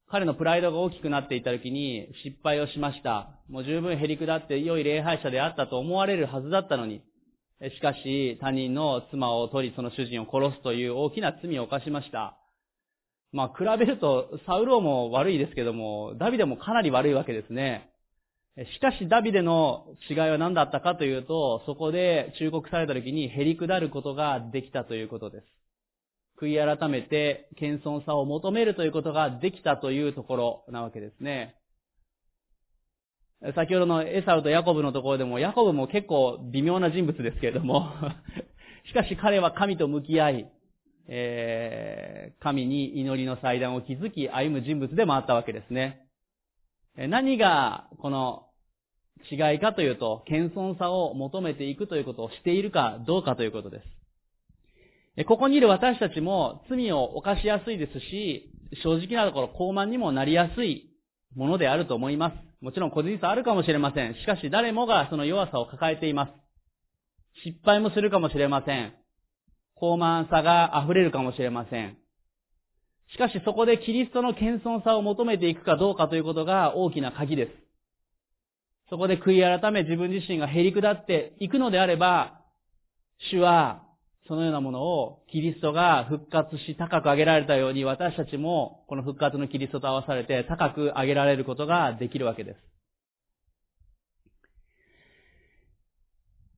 [0.08, 3.30] 彼のプライドが大きくなっていた時に失敗をしました。
[3.50, 7.02] もう十分減り下って良い礼拝者であったと思われるはずだったのに、
[7.70, 12.38] しかし、他人の妻を取り、その主人を殺すという大きな罪を犯しました。
[13.32, 17.92] まあ、比べると、サウル王も悪いですけども、ダビデもかなり悪いわけですね。
[18.74, 25.46] しかし、ダビデの違いは何だったかというと、そこで忠告された時に減り下ることができたということです。
[26.42, 31.56] 悔い改めて、謙遜さを求めるということができたというところなわけですね。
[33.56, 37.92] 先ほどのエサウとヤコブのところでも、ヤコブも結構微妙な人物ですけれども、
[38.88, 40.52] しかし彼は神と向き合い、
[41.08, 46.06] えー、神に祈りの祭壇を築き歩む人物でもあったわけですね。
[46.96, 48.48] 何がこの
[49.32, 53.82] 違いかというと、謙遜さを求めていくということをしているかどうかということで
[55.18, 55.26] す。
[55.26, 58.52] ここにいる私たちも罪を犯しやすいですし、
[58.84, 60.92] 正直なところ高慢にもなりやすい
[61.36, 62.51] ものであると思います。
[62.62, 64.14] もちろん個人差あるかもしれません。
[64.14, 66.32] しかし誰もがその弱さを抱えています。
[67.44, 68.94] 失敗もするかもしれません。
[69.76, 71.98] 高慢さが溢れるかもしれません。
[73.14, 77.52] しかしそこでキリストの謙遜さを求めていくかどうかということが大きな鍵です。
[78.92, 82.42] そこで悔い改め自分自身が減り下っていくのであれば、
[83.32, 83.84] 主は
[84.32, 92.58] そのようなものをキリストが復活し高く上げられたように私たちもこの復活のキリストと合わされて高く上げられることができるわけです。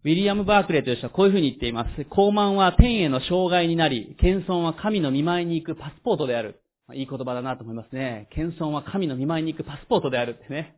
[0.04, 2.06] ウィリアム・バークレーという人はこういうふうに言っています。
[2.12, 6.62] 高慢は天への障害になり、謙遜は神の見舞いに行くパスポートである。
[6.94, 8.28] いい言葉だなと思いますね。
[8.36, 10.76] 謙遜は神の見舞いに行くパスポートであるってね。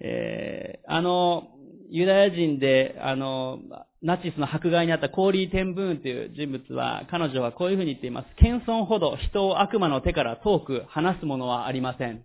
[0.00, 1.48] えー、あの、
[1.90, 3.60] ユダヤ人で、あの、
[4.02, 8.28] ナチスの迫害にあったコーリー・テンブーンという人物は、彼女はこういうふうに言っています。
[8.36, 12.24] 謙遜ほど人を悪魔の手から遠く離すものはありません。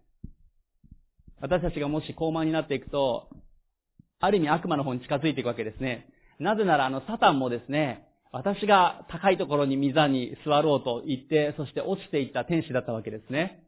[1.40, 3.30] 私たちがもし高慢になっていくと、
[4.20, 6.08] ある意味悪魔の方に近づいていくわけですね。
[6.40, 13.64] なぜならあのサタンもですね、私が高いところに溝に座ろうと言って、そして落ちていった天使だったわけですね。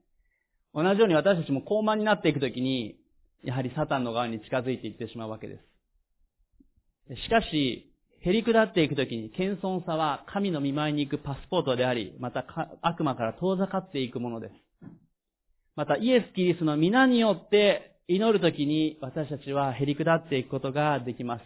[0.74, 2.98] 同じように私たちも高慢になっていくときに、
[3.44, 5.75] やはりサタンの側に近づいていってしまうわけです。
[7.14, 7.92] しかし、
[8.24, 12.44] 減り下っていくときに、謙遜さは神の見舞いに行くパスポートであり、また
[12.82, 14.54] 悪魔から遠ざかっていくものです。
[15.76, 21.44] また、イエス・キリストの皆によって祈るときに、私たちは減り下っていくことができます。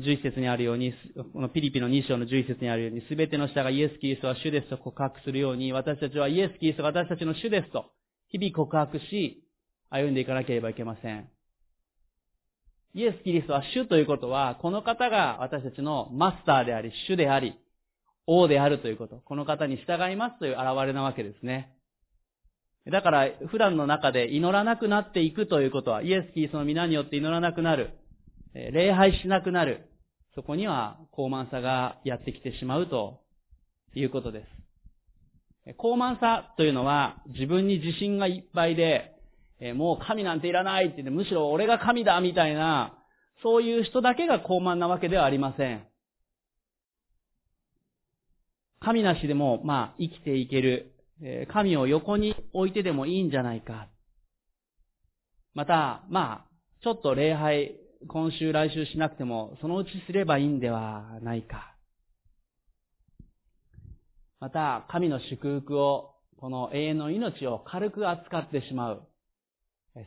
[0.00, 0.92] 11節にあるように、
[1.32, 7.86] このピリピの2章の11節にあるように、すべての下がイエス・キリストは主ですと告白するように、私たちはイエス・キリストが私たちの主ですと、
[8.28, 9.44] 日々告白し、
[9.88, 11.30] 歩んでいかなければいけません。
[12.94, 17.54] イエス・キリストは主ということは、この方が私たちのマスターであり、主であり、
[18.26, 19.16] 王であるということ。
[19.24, 21.74] この方に従いますという現れなわけですね。
[22.90, 27.90] だから普段の中で祈らなくなっていくということは、イエス・キリストの皆によって祈らなくなる、
[28.54, 29.90] 礼拝しなくなる、
[30.34, 33.20] そこには高慢さがやってきてしまうと
[33.94, 34.44] いうことで
[35.66, 35.74] す。
[35.76, 39.17] 高慢さというのは自分に自信がいっぱいで、
[39.60, 42.94] えもう神なんていらないって言って、むしろ俺が神だみたいな、
[43.42, 45.86] そういう人だけが高慢なわけではありません。
[48.80, 50.94] 神なしでも、まあ、生きていける。
[51.52, 53.88] 神を横に置いてでもいいんじゃないか。
[55.54, 56.48] また、まあ、
[56.84, 57.74] ちょっと礼拝、
[58.06, 61.74] 今週来週しなくても、そのうちすればいいんではないか。
[64.38, 69.07] また、神の祝福を、この永遠の命を軽く扱ってしまう。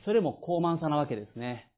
[0.05, 1.69] それも高慢さなわけですね。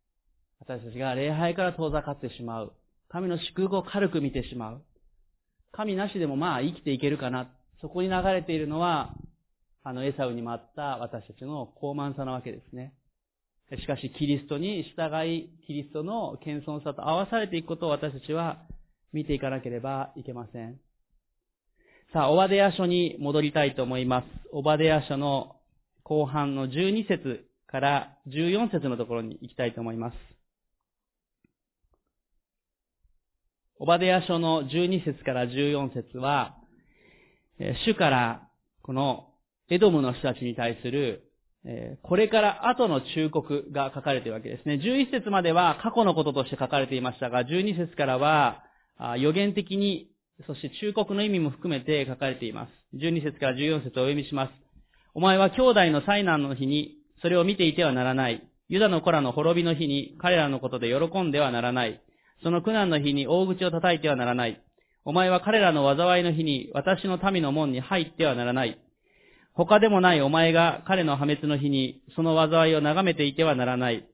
[0.60, 2.74] 私たちが礼拝から遠ざかってしまう。
[3.10, 4.84] 神の祝福を軽く見てしまう。
[5.72, 7.50] 神なしでもまあ生きていけるかな。
[7.82, 9.14] そこに流れているのは、
[9.84, 12.94] あのエサウにもあった私たちの高慢さなわけですね。
[13.78, 18.64] しかし、キリストに従い、キリストの謙遜さと合わされていくことを私たちは
[19.12, 20.80] 見ていかなければいけません。
[22.14, 24.26] さあ、オバデヤ書に戻りたいと思います。
[24.52, 25.56] オバデヤ書の
[26.04, 30.16] 後半の12節から14節のところに行きたいと思います。
[33.80, 36.56] オバデヤ書の12節から14節は、
[37.88, 38.48] 主から
[38.84, 39.32] この
[39.72, 41.32] エドムの人たちに対する、
[42.04, 44.76] これから後の忠告が書かれているわけですね。
[44.76, 48.64] 11節までは過去のこととして書かれていましたが、12節からは
[49.18, 50.12] 予言的に、
[50.46, 52.98] そして忠告の意味も含めて書かれています。
[52.98, 54.54] 12節から14節をお読みします。
[55.16, 58.44] お前は兄弟の災難の日にそれを見ていてはならない。
[58.68, 62.02] ユダの子らの滅びの日に彼らのことで喜んではならない。
[62.44, 64.62] その苦難の日に大口を叩いてはならない。
[65.06, 68.78] お前は彼らの災いの日に私の民の門に入ってはならない。
[69.54, 74.06] 他でもないお前が彼の破滅の日にその災いを眺めていてはならない。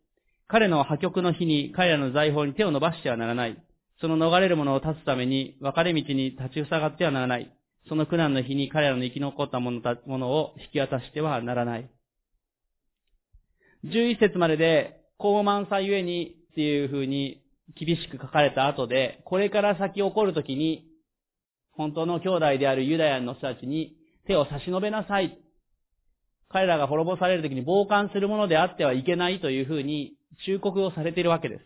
[0.48, 3.58] 彼の破局の日に彼らの財宝に手を伸ばしてはならない。
[4.02, 7.52] その逃れる者を立つために分かれ道に立ち塞がってはならない。
[7.88, 11.90] その苦難の日に彼らの生き残った者を引き渡してはならない。
[13.86, 17.42] 11節までで、高慢さゆえにっていう風に
[17.76, 20.86] 厳しく書かれた後で、これから先起こるときに、
[21.72, 23.96] 本当の兄弟であるユダヤの人たちに
[24.28, 25.40] 手を差し伸べなさい。
[26.50, 30.16] 彼らが滅ぼされるときに傍観するものであってはいけないというふうに
[30.46, 31.66] 忠告をされているわけです。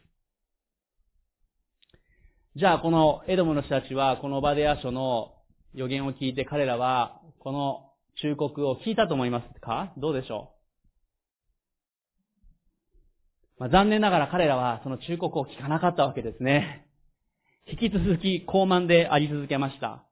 [2.57, 5.33] じゃあこのエドムの人たちはこのバデヤ書の
[5.73, 7.89] 予言を聞いて彼らはこの
[8.21, 9.93] 忠告を聞いたと思いますか？
[9.97, 10.51] どうでしょ
[13.52, 16.85] うまあ、残念ながら彼らはその忠告を聞かなかったわけですね。
[17.65, 20.03] 引き続き高慢であり続けました。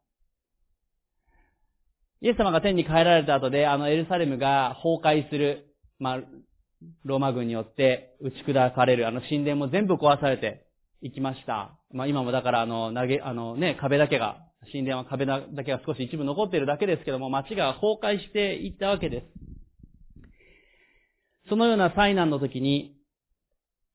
[2.22, 5.66] イエス様が天に帰られた後で、あのエルサレムが崩壊する、
[6.00, 6.20] まあ、
[7.04, 10.64] ローマ軍によって打ち砕かれる、あの神殿も全部壊されて
[11.02, 11.78] いきました。
[11.92, 14.38] まあ今もだからあの投げ、あのね、壁だけが、
[14.72, 19.26] 神殿は壁だけが少し一部残っているだけですけども、街が崩壊していったわけです。
[21.50, 22.96] そのような災難の時に、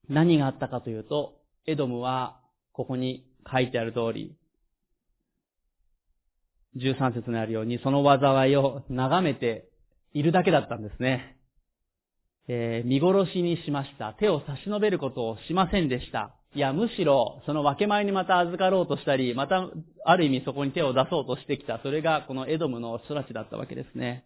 [0.09, 2.41] 何があったかというと、エドムは
[2.73, 4.37] ここに書いてある通り、
[6.77, 9.69] 13節にあるように、その災いを眺めて
[10.13, 11.37] いるだけだったんですね。
[12.49, 14.15] えー、見殺しにしました。
[14.15, 16.37] 手を差し伸べることをしませんでした。
[16.55, 19.69] いや、むしろ、その分け前にまた預かろうとしたり、また、
[20.05, 21.81] ある意味そこに手を出そうとしてきた。
[21.83, 24.25] それが、このエドムの人たちだったわけですね。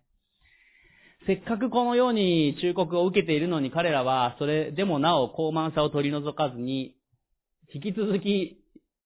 [1.27, 6.97] せっかくこのように忠告を受けているのに彼らは、それでもなお高慢さを取り除かずに、
[7.73, 8.61] 引き続き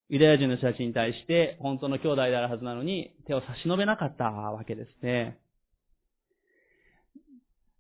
[0.09, 5.39] ユダヤ人の人たちに対して本当の兄弟であるはずなのに手を差し伸べなかったわけですね。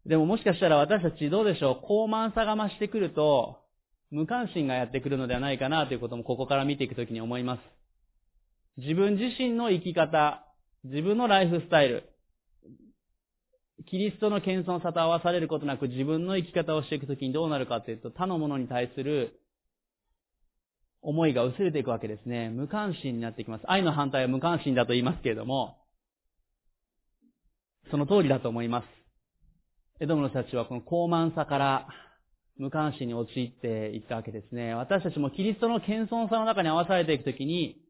[0.06, 3.58] でももしかしたら私たちどうでしょう、高慢さが増してくると、
[4.10, 7.60] 無関心がやってくるのではないかなということもここから見ていくときに思います。
[8.78, 10.44] 自分自身の生き方、
[10.84, 12.13] 自分のライフスタイル、
[13.86, 19.40] キリストの謙遜さと合わされることなく自分の生き方をしていくときにどうなるかというと、他のものに対する
[21.02, 22.48] 思いが薄れていくわけですね。
[22.50, 23.64] 無関心になってきます。
[23.66, 25.76] 愛の反対は無関心だと言いますけれども、
[27.90, 28.86] その通りだと思います。
[30.00, 31.88] エドムの人たちはこの高慢さから
[32.56, 34.74] 無関心に陥っていったわけですね。
[34.74, 37.80] 私たちもキリストの謙遜さの中に合わされていくときに、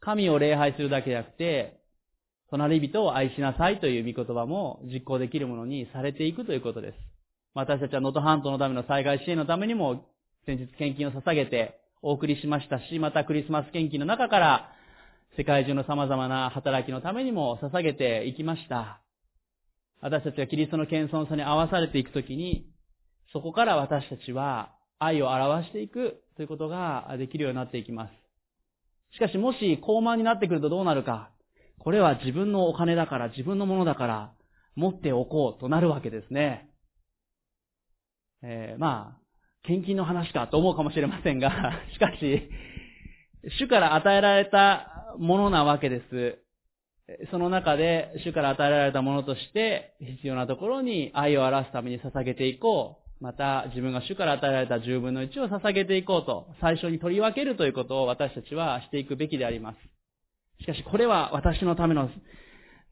[0.00, 1.80] 神を礼拝するだけじゃなくて、
[2.50, 6.94] 隣人を愛しなさいという御言葉も実行できるものにされていくということです。
[7.54, 10.04] 私たちは能登半島のための災害支援のためにも
[10.46, 14.70] 先日献金を捧げてお送りしましたし、またクリスマス献金の中から
[15.36, 19.00] 世界中の様々な働きのためにも捧げていきました。
[20.00, 22.66] 私たちがキリストの謙遜さに合わされていくときに、
[23.32, 28.12] そこから私たちは愛を表していくということができるようになっていきます。
[29.14, 31.30] しかしもし高慢になってくるとどうなるか。
[31.84, 34.32] これは自分のお金だから、自分のものだから、
[34.74, 36.70] 持っておこうとなるわけですね。
[38.42, 39.20] えー、まあ、
[39.66, 42.48] 献金の話かと思うかもしれませんが、 しかし、
[43.58, 46.38] 主から与えられたものなわけです。
[47.30, 53.22] その中で主から与えられたものとして必要なところに愛を表すために捧げていこう。
[53.22, 59.93] また自分が主から与えられた10分の1を捧げていこうと最初に取り分けるということを私たちはしていくべきであります。
[60.64, 62.08] しかしこれは私のための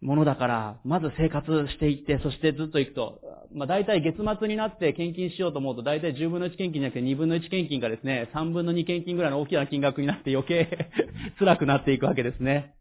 [0.03, 3.21] ものだから、まず生活していって、そしてずっと行くと、
[3.55, 10.91] まあ大体月末になって献金しようと思うと、大体10分の1献金じゃなくて2分の1献金がですね、3分の2献金ぐらいの大きな金額になって余計
[11.39, 12.75] 辛くなっていくわけですね。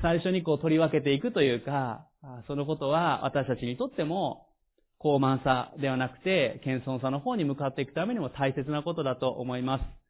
[0.00, 2.06] 最初にこう取り分けていくというか、
[2.46, 4.46] そのことは私たちにとっても、
[4.98, 10.05] 高慢さではなくて、謙遜さの方に向かっていくためにも大切なことだと思います。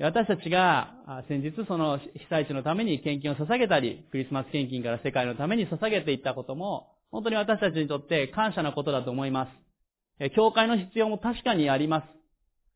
[0.00, 0.94] 私たちが
[1.28, 9.48] 先日その被災地のために献金を捧げたり、クリスマス献金から世界のために捧げていったことも、本当に私たちにとって感謝なことだと思いま
[10.20, 10.30] す。
[10.36, 12.04] 教会の必要も確かにありま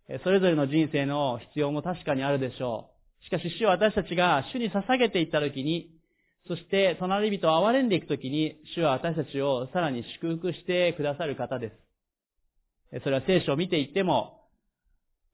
[0.09, 0.23] す。
[0.25, 2.91] それぞれの人生の必要も確かにあるでしょ
[3.23, 3.25] う。
[3.25, 5.91] しかし主は私たちが主に捧げていったときに、
[6.49, 11.71] そして隣人を憐れんでいくときに、主は私たちをさらに祝福してくださる方で
[12.91, 13.03] す。
[13.05, 14.42] それは聖書を見ていっても、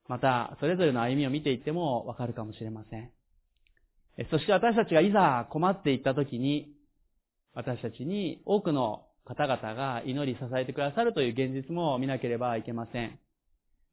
[0.09, 3.11] また、それぞれの歩みを見ていってもわかるかもしれません。
[4.31, 6.73] そして私たちがいざ困っていったときに、
[7.53, 13.19] 私たちに多くの方々が祈り支えてくださるという現実も見なければいけません。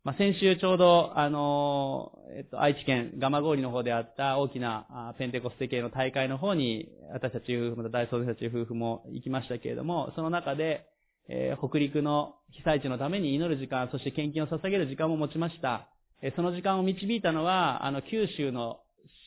[0.05, 10.87] まあ、先週ちょうど、あの、えっと、愛知県蒲郡の方であった大きなペンテコステ系の大会の方に、私たち夫婦、また大総たち夫婦も行きましたけれども、その中で、
[11.29, 15.89] えー、北陸の被災地のために祈る時間、そして献金を捧げる時間も持ちました。
[16.35, 18.81] その時間を導いたのは、あの、九州の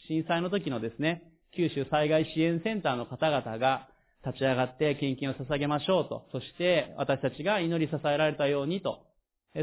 [0.07, 1.23] 震災の時のですね、
[1.55, 3.87] 九州災害支援センターの方々が
[4.25, 9.05] 立ち上がって献金を捧げましょうと、そして私たちが祈り支えられたようにと、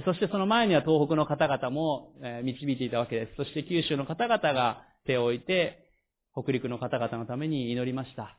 [0.05, 2.13] そしてその前には東北の方々も
[2.43, 3.37] 導いていたわけです。
[3.37, 5.85] そして九州の方々が手を置いて、
[6.33, 8.39] 北陸の方々のために祈りました。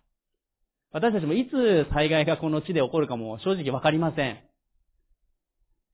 [0.91, 4.47] 私たちもいつ災害がこの地で起こるかも正直わかりません。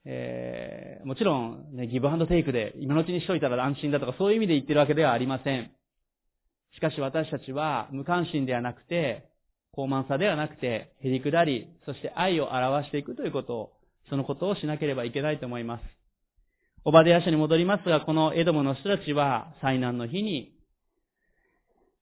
[0.06, 5.72] えー、もちろん、ね、ギブアンドテイクで今のうちにしといたら安心だとかそういう意味で言ってるわけではありません。
[6.76, 9.30] しかし私たちは無関心ではなくて、
[9.72, 13.74] 高慢さではなくて、へりくだり、そして愛を表していくということを
[14.10, 15.84] そのことをしなければいけないと思います。
[16.86, 20.54] オバデヤ書に戻りますが、このエドムの人たちは災難の日に、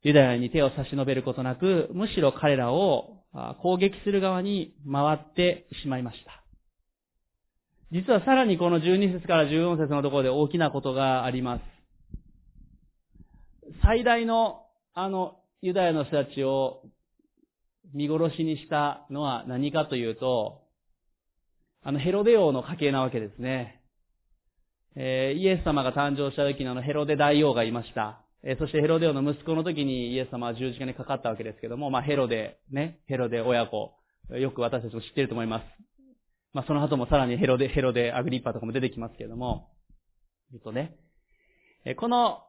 [0.03, 3.23] ユダヤに手を差し伸べることなく、むしろ彼らを
[3.61, 6.40] 攻撃する側に回ってしまいました。
[7.91, 11.61] 実はさらにこの12節から14節のところで大きなことがあります。
[13.83, 16.83] 最大のあのユダヤの人たちを
[17.93, 20.61] 見殺しにしたのは何かというと、
[21.83, 23.81] あの、ヘロデ王の家系なわけですね。
[24.95, 28.21] えー、イエス様が誕生した時のあのヘロデ大王がいました。
[28.43, 33.93] えー、そしてヘロデ王の息子の時にイエス様は十字架にかかったわけですけども、まあヘロデ、ね、ヘロデ親子、
[34.29, 35.63] よく私たちも知っていると思います。
[36.53, 39.69] まあその後もさらにヘロデ、ヘロデ、アグリッパとかも出てきますけれども、
[40.53, 40.97] えっとね、
[41.85, 42.43] えこの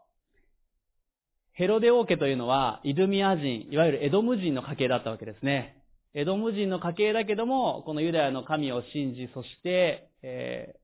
[1.55, 5.77] ヘロデ王家というのは、イドミア人、いわゆるエドム人の家系だったわけですね。
[6.15, 10.77] エドム人の家系だけども、このユダヤの神を信じ、そして、え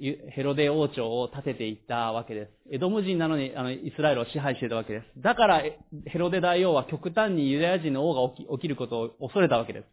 [0.00, 2.74] ー、ヘロデ王朝を建てていったわけです。
[2.74, 5.22] エドム人なのに、あの、イスラエルを支配していたわけです。
[5.22, 5.62] だから、
[6.06, 9.86] ヘロデ大王は極端にユダヤ人の王が起き起きることを恐れたわけです。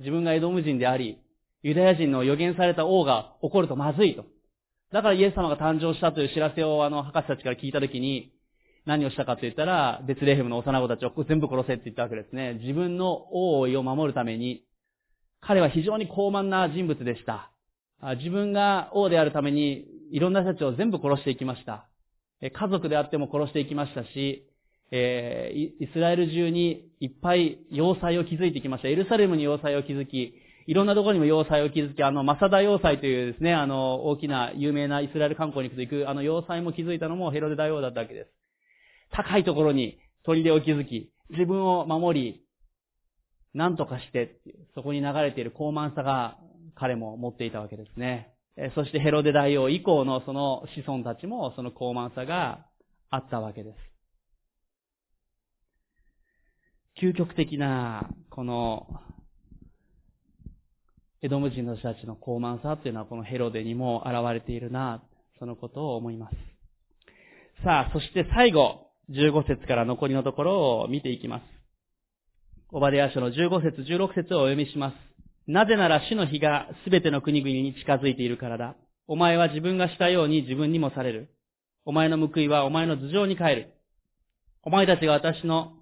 [0.00, 1.18] 自分がエドム人であり、
[1.62, 4.24] ユダヤ人の予言された王が起こるとまずいと。
[4.92, 8.32] だからイエス様が誕生したという知らせをあの、博士たちから聞いたときに、
[8.86, 12.54] 何をしたかと言ったら、ベツレヘムの幼子たちを全部殺せって言ったわけですね。
[12.62, 14.64] 自分の王位を守るために、
[15.40, 17.50] 彼は非常に高慢な人物でした。
[18.18, 21.86] 自分が王であるために、いろんな人たちを全部殺していきました。
[22.40, 24.46] 家族であっても殺していきましたし、
[24.90, 28.88] えー、イスラエル中にいっぱい要塞を築いてきました。
[28.88, 30.34] エルサレムに要塞を築き、
[30.66, 38.30] いろんなところにも要塞を築き、あの、マサダ要塞というですね、あの、大きな有名なイスラエル観光に行く、あの要塞も築いたのもヘロデ大王だったわけです。
[39.10, 42.44] 高いところに砦を築き、自分を守り、
[43.54, 44.40] 何とかして、
[44.74, 46.36] そこに流れている高慢さが
[46.74, 48.34] 彼も持っていたわけですね。
[48.74, 52.66] そしてヘロデ大王以降のその子孫たちもその高慢さが
[53.08, 53.76] あったわけです。
[57.00, 58.86] 究極的な、この、
[61.22, 65.02] エドム人の人たちの高慢さというのはこのヘロデにも現れているな、
[65.38, 66.36] そのことを思います。
[67.62, 71.42] さあ、そして最後、15節から残りのところを見ていきます。
[72.72, 74.94] オバデヤ書の15節16節をお読みします。
[75.46, 78.76] なぜなら主の日がすべての国々に近づいているからだ。
[79.06, 81.34] お前は自分がしたように自分にもされる。
[81.84, 83.74] お前の報いはお前の頭上に帰る。
[84.62, 85.72] お前たちが私の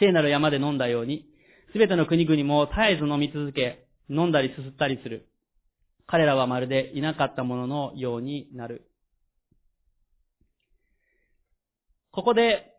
[0.00, 1.26] 聖なる山で飲んだように、
[1.72, 5.28] すべての国々も絶えず飲み続け、飲んだりすすったりする。
[6.06, 8.90] 彼らはまるでいなかったもののようになる。
[12.12, 12.74] ここで、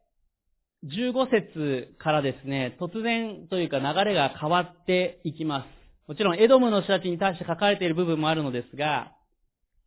[0.85, 5.67] 15節からですね、突然というか流れが変わっていきます。
[6.07, 9.11] もちろん、エドムの人たちに対して書かれている部分もあるのですが、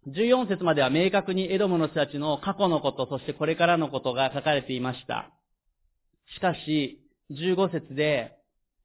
[0.07, 5.30] 14節までは明確にエドムの人たちの過去のこと、そしてこれからのことが書かれていました。
[6.36, 8.36] しかし、15節で、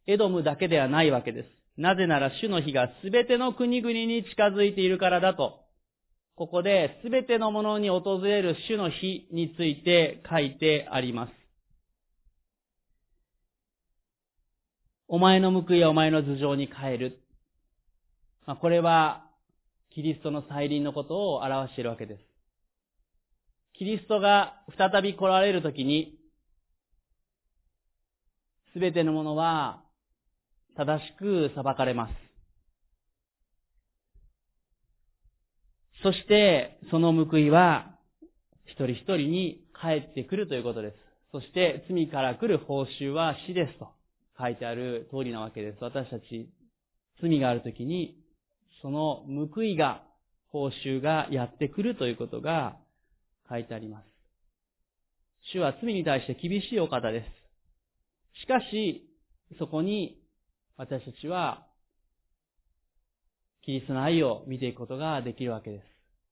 [0.05, 1.56] エドムだけではないわけです。
[1.77, 5.59] なぜなら主の日がすべての国々に近づいているからだと、
[6.35, 11.31] ここで、すべてのものに訪れる主の日について書いてあります。
[15.07, 17.19] お前の報いはお前の頭上に帰る。
[18.45, 19.23] まあ、これは、
[19.91, 22.21] キリストの再臨のことを表しているわけです。
[23.73, 26.19] キリストが再び来られるときに、
[28.73, 29.86] すべてのものは
[30.77, 32.13] 正しく裁かれます。
[36.03, 37.97] そして、その報いは、
[38.65, 40.95] 一人一人に帰ってくるということです。
[41.31, 43.89] そして、罪から来る報酬は死ですと
[44.39, 45.83] 書いてある通りなわけです。
[45.83, 46.47] 私たち、
[47.21, 48.15] 罪があるときに、
[48.83, 50.03] その報いが、
[50.49, 52.77] 報酬がやってくるということが
[53.49, 54.05] 書いてあります。
[55.53, 57.23] 主は罪に対して厳しいお方で
[58.35, 58.41] す。
[58.41, 59.09] しかし、
[59.57, 60.16] そこに
[60.77, 61.65] 私たちは
[63.63, 65.83] キリストの愛を見ていくことができるわけです。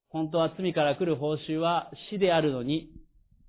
[0.08, 2.90] 本当は罪から来る報酬は死であるのに、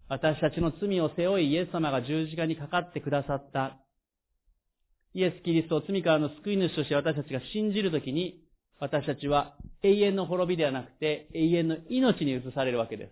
[0.09, 3.77] 私たちの罪を背負いイエス様が十字架にかかってくださった。
[5.13, 8.41] イエス・キリストを罪からの救い主として私たちが信じるときに、
[8.79, 13.11] 私たちは永遠の滅びではなくて永遠の命に移されるわけです。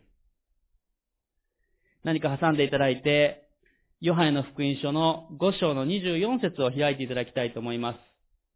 [2.04, 3.45] 何か挟んでいただいて、
[4.02, 8.00] ヨハネの福音書の5章の24節を開いていただきたいと思います。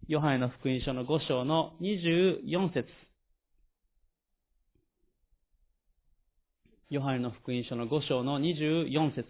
[0.07, 2.89] ヨハネの福音書の5章の24節。
[6.89, 9.27] ヨハネの福音書の5章の24節。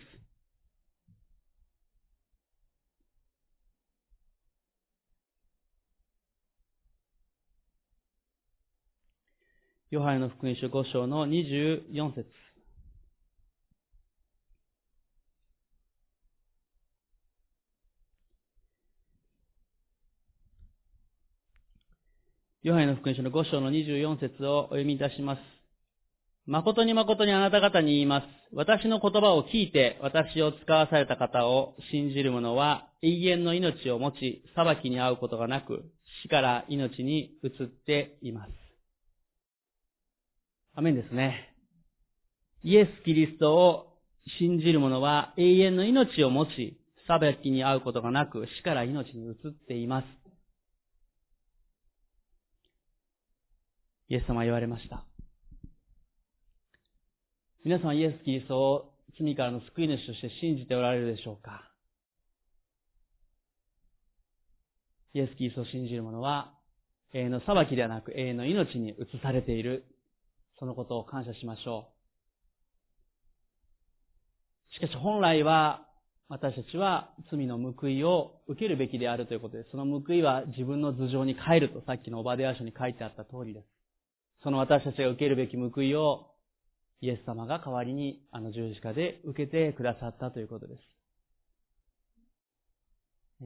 [9.91, 12.38] ヨハネの福音書5章の24節。
[22.69, 25.39] ヨハネの福音書の5章の24節をお読みいたします。
[26.45, 28.27] 誠に誠にあなた方に言います。
[28.53, 35.83] 私の言葉を聞いて私を使わされた方を信じる者は永遠の命を持ち、裁きに遭うことがなく、
[36.21, 38.51] 死から命に移っています。
[40.75, 41.55] アメンですね。
[42.63, 43.87] イエス・キリストを
[44.37, 49.35] 信じる者は永遠の命を持ち、裁きに遭うことがなく、死から命に移っ
[49.67, 50.18] ています。
[54.09, 55.05] イエス様は言われました。
[57.63, 61.69] 皆さんイエス・キリストを罪からの救い主として信じておられるでしょうか？
[65.13, 66.53] イエス・キリストを信じる者は
[67.13, 69.85] 永遠の裁きではなく永遠の命に移されている。
[70.59, 71.89] そのことを感謝しましょ
[74.71, 74.75] う。
[74.75, 75.85] しかし本来は
[76.27, 79.69] 私たちは罪の報いを受けるべきであるということです。
[79.71, 83.65] その報いは自分の頭上に帰るとさっきのオバデア書に書いてあった通りです。
[84.43, 86.27] その私たちが受けるべき報いを
[87.01, 90.81] イエス様が代わりにあの十字架で受けてくださったということです。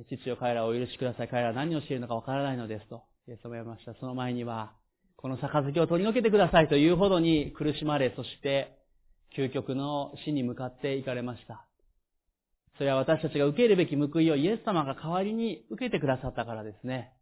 [0.09, 1.27] 父よ彼らをお許しください。
[1.27, 3.93] 彼らは何をしているのかわからないのですと、イエス様は言いました。
[3.99, 4.73] その前には、
[5.17, 8.75] この杯を取り除けてくださいというほどに苦しまれ、そして
[9.37, 11.67] 究極の死に向かっていかれました。
[12.77, 17.13] それは私たちが受けるべき報いをイエス様が代わりに受けてくださったからですね。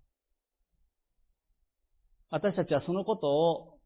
[2.31, 3.77] 私たちはそのことを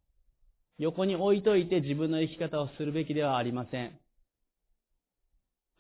[0.78, 4.00] 横に置いといて自分の生き方をするべきではありません。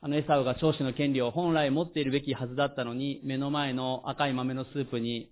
[0.01, 5.32] あのエサウが長子の権利を本来持っているべきはずだったのに、目の前の赤い豆のスープに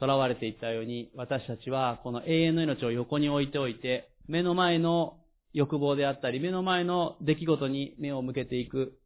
[0.00, 5.18] 囚われていったように、私たちはこの永遠の命を横に置いておいて、目の前の
[5.52, 8.98] 欲望であったり、目の前の出来事に目を向けていく、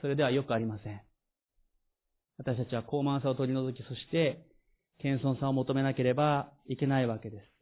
[0.00, 1.00] それではよくありません。
[2.38, 4.44] 私たちは高慢さを取り除き、そして
[5.02, 7.54] 謙遜さを求めなければいけないわけです。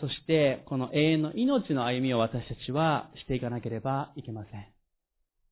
[0.00, 4.66] そして、この永遠の命の歩みを私たちはしていかなければいけません。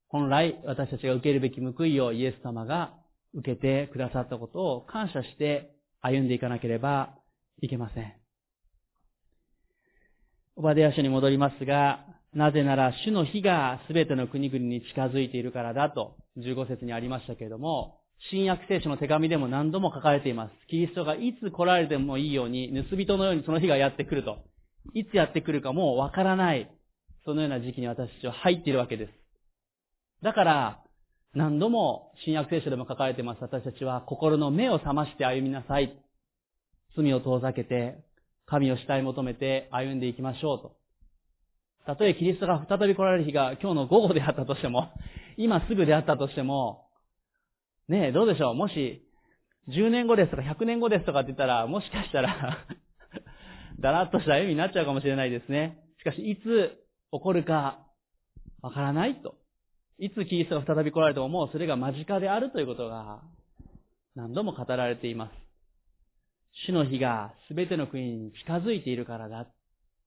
[0.08, 2.94] 本来、私たちが受けるべき報いをイエス様が
[3.34, 7.14] 受けてくださったことを感謝して歩んでいかなければ
[7.60, 8.14] いけません。
[10.56, 12.04] オバデヤ書に戻りますが、
[12.34, 20.52] なぜなら主の日がすべての国々に近づいているからだと15節にありましたけれども、新約聖書の手紙でも何度も書かれています。
[20.68, 24.38] キリストがいつ来られてもいいように、盗人のようにその日がやってくると。
[24.92, 26.70] いつやってくるかもうわからない。
[27.24, 29.12] そのような時期に私たちは入っているわけです。
[30.22, 30.82] だから、
[31.34, 33.38] 何度も新約聖書でも書かれています。
[33.40, 35.98] 私たちは心の目を覚まして歩みなさい。
[36.96, 37.98] 罪を遠ざけて、
[38.46, 40.76] 神を慕い求めて歩んでいきましょうと。
[41.86, 44.88] たとえキリストが再び来られる日が今日の午後であったとしても、
[45.36, 46.89] 今すぐであったとしても、
[47.90, 48.54] ねえ、どうでしょう？
[48.54, 49.04] もし、
[49.68, 52.64] 10年後ですとか100年後ですとかって言ったら、もしかしたら
[53.80, 55.82] だらっとした歩みになっちゃうかもしれないですね。
[55.98, 56.78] しかし、いつ
[57.10, 57.84] 起こるか、
[58.62, 59.34] わからないと。
[59.98, 63.22] いつキリストが再び来られてももうそれが間近であるということが、
[64.14, 65.32] 何度も語られています。
[66.68, 69.48] 主の日が全ての国に近づいているからだ。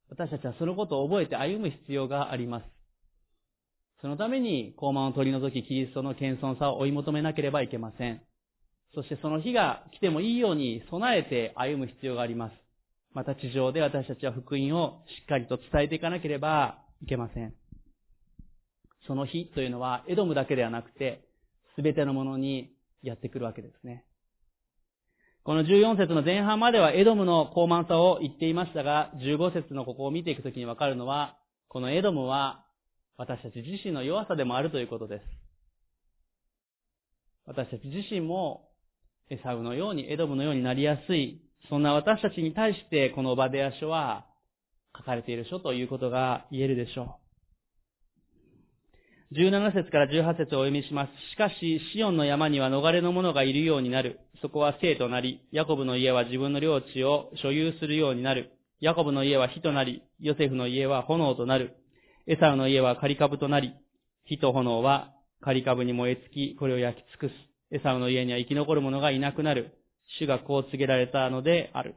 [0.10, 2.73] 私たちはそのことを覚えて歩む必要があります。
[4.04, 8.22] そのために、高慢を取り除き、キリストの謙遜さを追い求めなければいけません。
[8.94, 12.54] そしてその日が来てもいいように備えて歩む必要があります。
[13.14, 17.54] また地上で私たちは福音をしっかりと伝えていかなければいけません。
[19.08, 21.24] その日というのは、エドムだけではなくて、
[21.78, 22.74] すべてのものに
[23.04, 24.04] やってくるわけですね。
[25.46, 31.38] この14節の前半まではエドムの高慢さを言っていましたが、15節のここを見ていくときにわかるのは、
[31.70, 32.63] このエドムは
[33.18, 35.24] 私たち自身の弱さでもあるということです。
[37.46, 38.70] 私たち自身も
[39.30, 44.26] エサウのように、エドムのようになりやすい、そんな私たちに対してこのバデア書は
[44.98, 47.24] 書かれている書ということが言えるでしょう。
[49.36, 51.12] 17節から18節をお読みします。
[51.32, 54.20] しかし、シオンの山には逃れの者がいるようになる。
[54.42, 58.52] そこは生となり、ヤコブの家は自分の領地を所有するようになる。
[58.80, 61.76] ヤコブの家は火となり、ヨセフの家は炎となる。
[62.26, 63.74] エサウの家は仮株となり、
[64.26, 67.34] 火と炎は仮株に燃え尽き、これを焼き尽くす。
[67.76, 69.78] エサウの家には生き残る者がいなくなる。
[70.20, 71.96] 主がこう告げられたのである。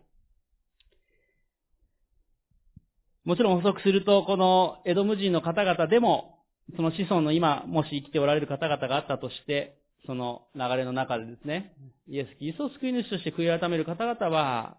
[3.25, 6.45] もちろん補足すると、このエドム人の方々でも、
[6.77, 11.73] その子孫の今、もし生きておられる方々があったとして、その流れの中でですね、
[12.09, 14.79] イエス・キリストを救い主として悔い改める方々は、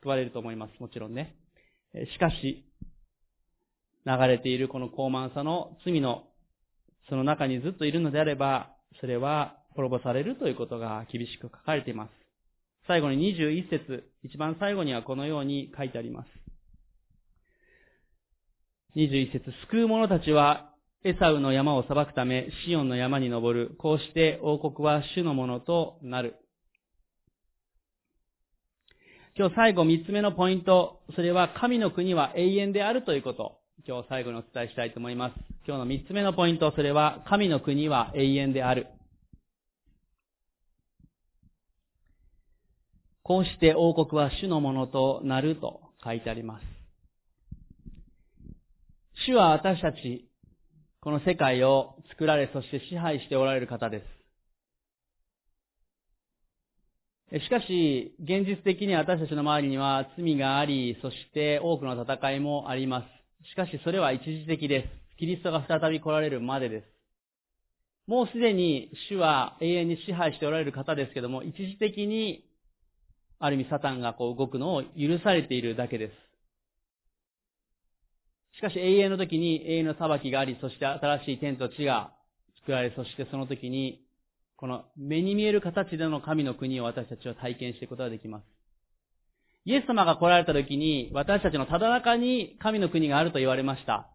[0.00, 0.80] 救われると思います。
[0.80, 1.36] もちろんね。
[2.14, 2.64] しかし、
[4.06, 6.24] 流れているこの高慢さの罪の
[7.08, 12.10] その中にずっといるのであれば、それは滅ぼされるということが厳しく書かれています。
[12.86, 16.28] 最後に21節、一番最後にはこのように書いてあります。
[18.96, 20.72] 21節、救う者たちは
[21.04, 23.74] エサウの山を裁くため、シオンの山に登る。
[23.78, 26.36] こうして王国は主のものとなる。
[29.36, 33.61] 今日最後三つ目のポイント、それは神の国は永遠であるということ。
[33.84, 35.34] 今日最後にお伝えしたいと思います。
[35.66, 38.86] 今日の三つ目のポイント、それは、神の国は永遠である。
[43.24, 46.64] こうして王国は主のものとなると書いてあります。
[49.26, 50.28] 主は私たち、
[51.00, 54.04] この世界を作られ、そして支配しておられる方で
[57.32, 57.42] す。
[57.44, 63.21] しかし、現実的に私たちの周りには罪があり、そして多くの戦いもあります。
[63.50, 65.18] しかしそれは一時的です。
[65.18, 66.86] キリストが再び来られるまでです。
[68.06, 72.44] もうすでに主は永遠に支配しておられる方ですけども、一時的に、
[73.38, 76.12] ある意味サタンがこう動くのを許されているだけです。
[78.56, 82.12] しかし永遠の時に永遠の裁きがあり、そして新しい天と地が
[82.60, 84.04] 作られ、そしてその時に、
[84.56, 88.44] この目に見える形での神の国を私たちは体験していくことができます。
[89.64, 94.10] イエス様が来られた時に、私たちのただ中に神の国があると言われました。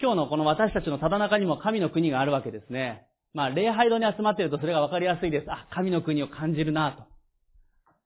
[0.00, 3.06] 今日のこの私たちのただ中にも神の国があるわけですね。
[3.34, 5.50] まあ、礼拝堂に集まっているとそれがわかりやすいです。
[5.50, 7.04] あ、神の国を感じるなと。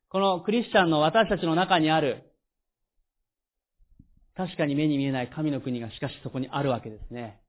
[0.09, 2.25] このクリスチャンの私たちの中にある、
[4.37, 7.41] 確かに目に見えない神の国がしかしそこにあるわけですね。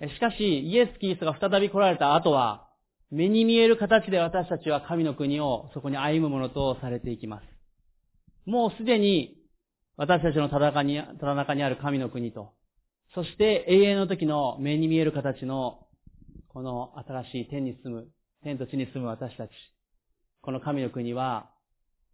[0.00, 2.69] しかし、イエス・キリストが再び来られた後は、
[3.10, 7.44] 目に見える形で私たちは神の国をそこに歩むものとされていきます。
[8.46, 9.36] もうすでに
[9.96, 12.52] 私たちのただ中にただ中にある神の国と、
[13.14, 15.86] そして永遠の時の目に見える形の
[16.48, 18.08] この新しい天に住む、
[18.42, 19.50] 天と地に住む私たち。
[20.42, 21.50] この神の国は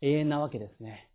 [0.00, 1.10] 永遠なわけですね。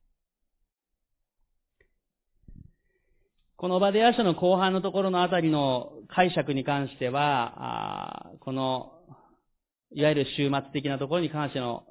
[3.57, 8.93] このバデア書の後半のところのあたりの解釈に関しては、この、
[9.93, 11.83] いわゆる終末的なところに関しての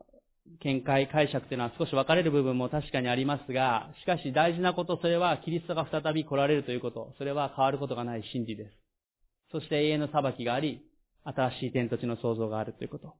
[0.62, 8.70] 見解、解釈というのは少し分かれる部分も確かにありますが、しかし大事なこと、それはキリストが再び来られるということ、それは変わることがない真理です。
[9.52, 10.82] そして永遠の裁きがあり、
[11.24, 13.14] 新しい天と地の創造があるということ。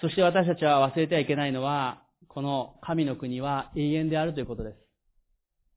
[0.00, 4.76] そして私たちは忘れてはいけないのは、この神の国は永遠であるということです。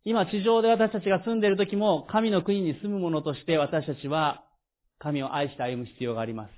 [0.05, 4.45] 今地上で私たちが住んでいる時も神の国に住む者として私たちは
[4.99, 6.56] 神を愛して歩む必要があります。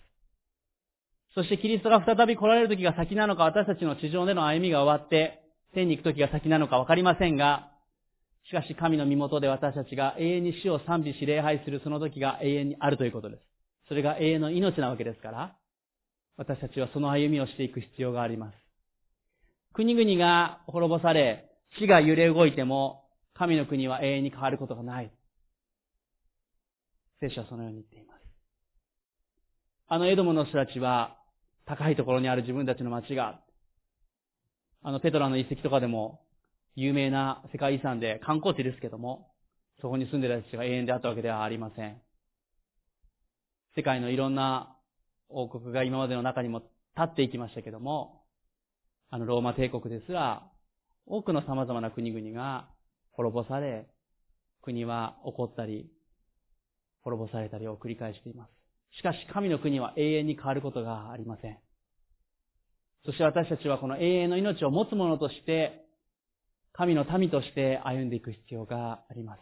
[1.36, 5.42] そしてキリストが再び来られる時が先なのか私たちの地上での歩みが終わって
[5.74, 7.72] 天に行く時が先なのかわかりませんが、
[8.48, 13.42] しかし神の身元で私たちが永遠に死を賛美し礼拝するその時が永遠にあるということです。
[13.88, 15.56] それが永遠の命なわけですから、
[16.38, 18.56] 私たちはその歩みをしていく必要があります。
[19.74, 23.04] 国々が滅ぼされ、死が揺れ動いても、
[23.36, 25.12] 神の国は永遠に変わることがない。
[27.20, 28.20] 聖書はそのように言っています。
[29.90, 31.19] あのエドモの人たちは、
[31.70, 33.40] 高いところにある自分たちの町が、
[34.82, 36.20] あのペトラの遺跡とかでも、
[36.76, 39.32] 有名な世界遺産で観光地ですけども、
[39.80, 42.02] そこに住んでる人たちが永遠であったわけではありません。
[43.76, 44.76] 世界のいろんな
[45.30, 48.24] 王国が今までの中にも立っていきましたけども、
[49.12, 50.50] あのローマ帝国ですら、
[51.06, 52.68] 多くの様々な国々が
[53.12, 53.88] 滅ぼされ、
[54.64, 55.88] 国は起こったり、
[57.04, 58.59] 滅ぼされたりを繰り返しています。
[58.98, 61.58] しかし神の国は永遠に変わることがありません。
[63.06, 65.86] そして私たちはこの永遠の命を持つ者として、
[66.74, 69.42] 神の民として歩んでいく必要があります。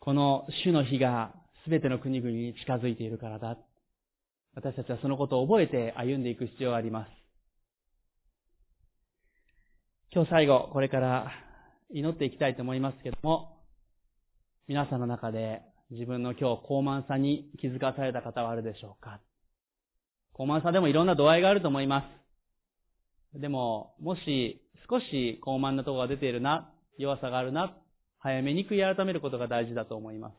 [0.00, 1.34] この主の日が
[1.68, 3.56] 全ての国々に近づいているからだ。
[4.54, 7.10] 私たちはそのことを覚えて歩んでいく必要があります。
[10.10, 11.30] 今日最後、これから
[11.90, 13.58] 祈っていきたいと思いますけども、
[14.66, 19.20] 皆さんの中で自分の今日高慢さに気づかされた方はあるでしょうか？
[20.32, 22.04] 高慢さでもいろんな度合いがあると思いま
[23.34, 23.38] す。
[23.40, 27.76] でも、もし少し高慢なとこが出ているな、弱さがあるな、
[28.18, 30.34] 早めに悔い改めることが大事だと思います。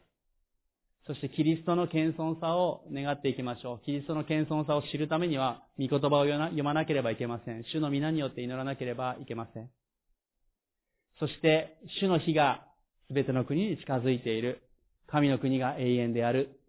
[1.08, 3.86] そしてキリストの謙遜さを願っていきましょう。
[3.86, 7.64] キリストの謙遜さを知るためには、御言葉を読まなければいけません。
[7.66, 9.70] 主の皆によって祈らなければいけません。
[11.20, 12.66] そして、主の日が
[13.14, 14.62] 全ての国に近づいている。
[15.12, 16.60] 神の国が永遠である。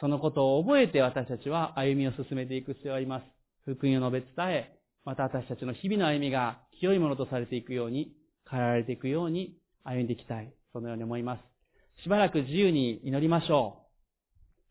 [0.00, 3.24] そのことを覚えて私たちは歩みを進めていく必要があります。
[3.64, 8.14] 福音を述べ伝え、また私たちの日々の歩みが清いものとされていくように、
[8.50, 10.52] 変えられていくように歩んでいきたい。
[10.72, 12.02] そのように思います。
[12.02, 13.82] しばらく自由に祈りましょ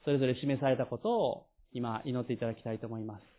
[0.01, 0.03] う。
[0.05, 3.36] それぞれ示されたことを今祈っていただきたいと思います。